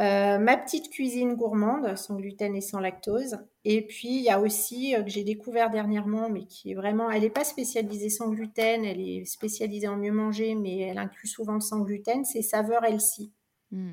euh, 0.00 0.38
ma 0.38 0.56
petite 0.56 0.90
cuisine 0.90 1.34
gourmande, 1.34 1.96
sans 1.96 2.16
gluten 2.16 2.56
et 2.56 2.60
sans 2.62 2.80
lactose. 2.80 3.38
Et 3.64 3.86
puis, 3.86 4.08
il 4.08 4.22
y 4.22 4.30
a 4.30 4.40
aussi, 4.40 4.96
euh, 4.96 5.02
que 5.02 5.10
j'ai 5.10 5.24
découvert 5.24 5.70
dernièrement, 5.70 6.30
mais 6.30 6.46
qui 6.46 6.70
est 6.72 6.74
vraiment, 6.74 7.10
elle 7.10 7.22
n'est 7.22 7.30
pas 7.30 7.44
spécialisée 7.44 8.08
sans 8.08 8.30
gluten, 8.30 8.84
elle 8.84 9.00
est 9.00 9.24
spécialisée 9.26 9.88
en 9.88 9.96
mieux 9.96 10.12
manger, 10.12 10.54
mais 10.54 10.78
elle 10.78 10.98
inclut 10.98 11.28
souvent 11.28 11.54
le 11.54 11.60
sans 11.60 11.80
gluten, 11.80 12.24
c'est 12.24 12.42
Saveur 12.42 12.84
Elsie. 12.84 13.32
Mmh. 13.72 13.92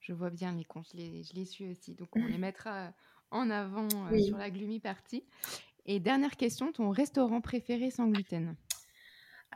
je 0.00 0.12
vois 0.14 0.30
bien 0.30 0.54
les 0.54 0.64
comptes, 0.64 0.86
je 0.92 0.96
les, 0.96 1.22
je 1.22 1.34
les 1.34 1.44
suis 1.44 1.68
aussi. 1.70 1.94
Donc, 1.94 2.08
on 2.16 2.24
les 2.24 2.38
mettra 2.38 2.92
en 3.30 3.50
avant 3.50 3.88
euh, 3.88 4.12
Oui. 4.12 4.24
sur 4.24 4.38
la 4.38 4.50
Gloomy 4.50 4.80
Party. 4.80 5.24
Et 5.84 6.00
dernière 6.00 6.36
question, 6.36 6.72
ton 6.72 6.90
restaurant 6.90 7.40
préféré 7.40 7.90
sans 7.90 8.06
gluten? 8.08 8.54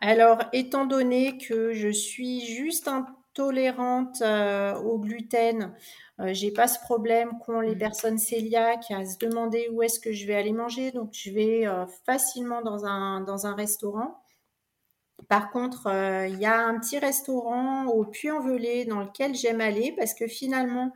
Alors, 0.00 0.42
étant 0.52 0.86
donné 0.86 1.38
que 1.38 1.72
je 1.72 1.88
suis 1.88 2.44
juste 2.46 2.88
intolérante 3.32 4.20
euh, 4.22 4.74
au 4.80 4.98
gluten, 4.98 5.74
euh, 6.20 6.34
j'ai 6.34 6.50
pas 6.52 6.68
ce 6.68 6.78
problème 6.80 7.38
qu'ont 7.44 7.60
les 7.60 7.74
Mm. 7.74 7.78
personnes 7.78 8.18
cœliaques 8.20 8.90
à 8.90 9.06
se 9.06 9.16
demander 9.18 9.68
où 9.72 9.82
est-ce 9.82 10.00
que 10.00 10.12
je 10.12 10.26
vais 10.26 10.34
aller 10.34 10.52
manger. 10.52 10.90
Donc, 10.92 11.10
je 11.12 11.30
vais 11.30 11.66
euh, 11.66 11.86
facilement 12.04 12.62
dans 12.62 12.84
un, 12.84 13.22
dans 13.22 13.46
un 13.46 13.54
restaurant. 13.54 14.22
Par 15.28 15.50
contre, 15.50 15.86
il 16.28 16.38
y 16.40 16.46
a 16.46 16.58
un 16.58 16.78
petit 16.78 16.98
restaurant 16.98 17.86
au 17.86 18.04
Puy-en-Velay 18.04 18.84
dans 18.86 19.00
lequel 19.00 19.34
j'aime 19.34 19.60
aller 19.60 19.94
parce 19.96 20.14
que 20.14 20.26
finalement, 20.26 20.92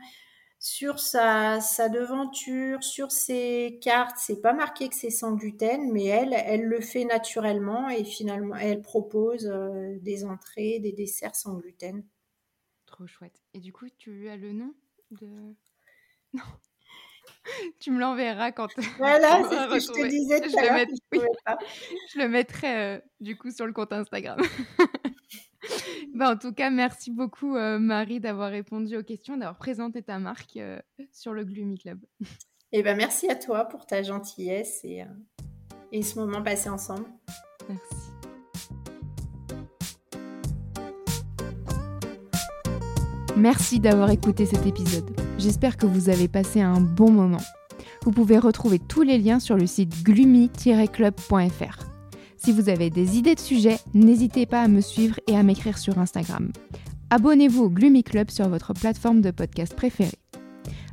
sur 0.58 0.98
sa, 0.98 1.60
sa 1.60 1.88
devanture, 1.88 2.82
sur 2.82 3.12
ses 3.12 3.78
cartes, 3.82 4.16
c'est 4.18 4.40
pas 4.42 4.52
marqué 4.52 4.88
que 4.88 4.96
c'est 4.96 5.10
sans 5.10 5.32
gluten, 5.32 5.92
mais 5.92 6.04
elle, 6.06 6.34
elle 6.34 6.64
le 6.64 6.80
fait 6.80 7.04
naturellement 7.04 7.88
et 7.88 8.04
finalement, 8.04 8.56
elle 8.56 8.82
propose 8.82 9.50
des 10.02 10.24
entrées, 10.24 10.80
des 10.80 10.92
desserts 10.92 11.36
sans 11.36 11.54
gluten. 11.54 12.02
Trop 12.96 13.06
chouette. 13.06 13.42
Et 13.52 13.60
du 13.60 13.72
coup, 13.74 13.86
tu 13.98 14.26
as 14.30 14.36
le 14.36 14.52
nom 14.52 14.72
de... 15.10 15.26
Non. 16.32 16.42
tu 17.80 17.90
me 17.90 18.00
l'enverras 18.00 18.52
quand 18.52 18.68
Voilà, 18.98 19.42
c'est 19.48 19.54
ce 19.54 19.68
que 19.68 19.80
je 19.80 20.00
te 20.02 20.08
disais 20.08 20.40
tout 20.40 20.48
Je 20.50 20.56
à 20.56 20.60
le 20.62 20.66
l'heure. 20.66 20.74
mets- 20.76 20.86
que 20.86 20.92
je 20.92 20.96
oui. 21.12 21.18
trouvais 21.18 21.38
pas. 21.44 21.58
Je 22.14 22.18
le 22.18 22.28
mettrai 22.28 22.76
euh, 22.96 23.00
du 23.20 23.36
coup 23.36 23.50
sur 23.50 23.66
le 23.66 23.72
compte 23.74 23.92
Instagram. 23.92 24.38
Bah, 26.14 26.30
en 26.32 26.36
tout 26.38 26.52
cas, 26.54 26.70
merci 26.70 27.10
beaucoup 27.10 27.54
euh, 27.56 27.78
Marie 27.78 28.20
d'avoir 28.20 28.50
répondu 28.50 28.96
aux 28.96 29.02
questions, 29.02 29.36
d'avoir 29.36 29.58
présenté 29.58 30.02
ta 30.02 30.18
marque 30.18 30.56
euh, 30.56 30.80
sur 31.12 31.34
le 31.34 31.44
Gloomy 31.44 31.78
Club. 31.78 32.00
Et 32.72 32.82
ben, 32.82 32.96
merci 32.96 33.28
à 33.28 33.34
toi 33.36 33.64
pour 33.66 33.84
ta 33.86 34.02
gentillesse 34.02 34.80
et, 34.84 35.02
euh, 35.02 35.06
et 35.92 36.02
ce 36.02 36.18
moment 36.18 36.42
passé 36.42 36.68
ensemble. 36.70 37.06
Merci. 37.68 37.95
Merci 43.36 43.80
d'avoir 43.80 44.10
écouté 44.10 44.46
cet 44.46 44.66
épisode. 44.66 45.04
J'espère 45.36 45.76
que 45.76 45.84
vous 45.84 46.08
avez 46.08 46.26
passé 46.26 46.62
un 46.62 46.80
bon 46.80 47.10
moment. 47.10 47.42
Vous 48.02 48.10
pouvez 48.10 48.38
retrouver 48.38 48.78
tous 48.78 49.02
les 49.02 49.18
liens 49.18 49.40
sur 49.40 49.56
le 49.56 49.66
site 49.66 50.02
gloomy-club.fr. 50.02 51.86
Si 52.38 52.52
vous 52.52 52.68
avez 52.70 52.88
des 52.88 53.18
idées 53.18 53.34
de 53.34 53.40
sujets, 53.40 53.78
n'hésitez 53.92 54.46
pas 54.46 54.62
à 54.62 54.68
me 54.68 54.80
suivre 54.80 55.20
et 55.26 55.36
à 55.36 55.42
m'écrire 55.42 55.76
sur 55.76 55.98
Instagram. 55.98 56.50
Abonnez-vous 57.10 57.64
au 57.64 57.70
Gloomy 57.70 58.04
Club 58.04 58.30
sur 58.30 58.48
votre 58.48 58.72
plateforme 58.72 59.20
de 59.20 59.30
podcast 59.30 59.74
préférée. 59.74 60.18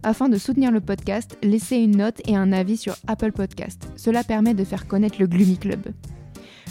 Afin 0.04 0.28
de 0.28 0.38
soutenir 0.38 0.72
le 0.72 0.82
podcast, 0.82 1.38
laissez 1.44 1.78
une 1.78 1.98
note 1.98 2.22
et 2.28 2.36
un 2.36 2.52
avis 2.52 2.76
sur 2.76 2.96
Apple 3.08 3.32
Podcast. 3.32 3.88
Cela 3.96 4.24
permet 4.26 4.54
de 4.54 4.66
faire 4.66 4.86
connaître 4.86 5.16
le 5.20 5.28
Gloomy 5.28 5.58
Club. 5.58 5.94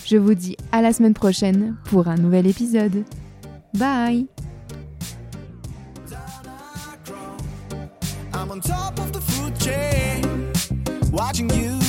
Je 0.05 0.19
vous 0.19 0.35
dis 0.35 0.57
à 0.71 0.83
la 0.83 0.93
semaine 0.93 1.15
prochaine 1.15 1.77
pour 1.85 2.09
un 2.09 2.17
nouvel 2.17 2.47
épisode. 2.47 3.05
Bye 3.75 4.27
On 8.53 8.61
top 8.61 8.99
of 8.99 9.15
the 9.15 9.21
food 9.23 9.59
chain, 9.59 10.53
watching 11.11 11.49
you 11.55 11.82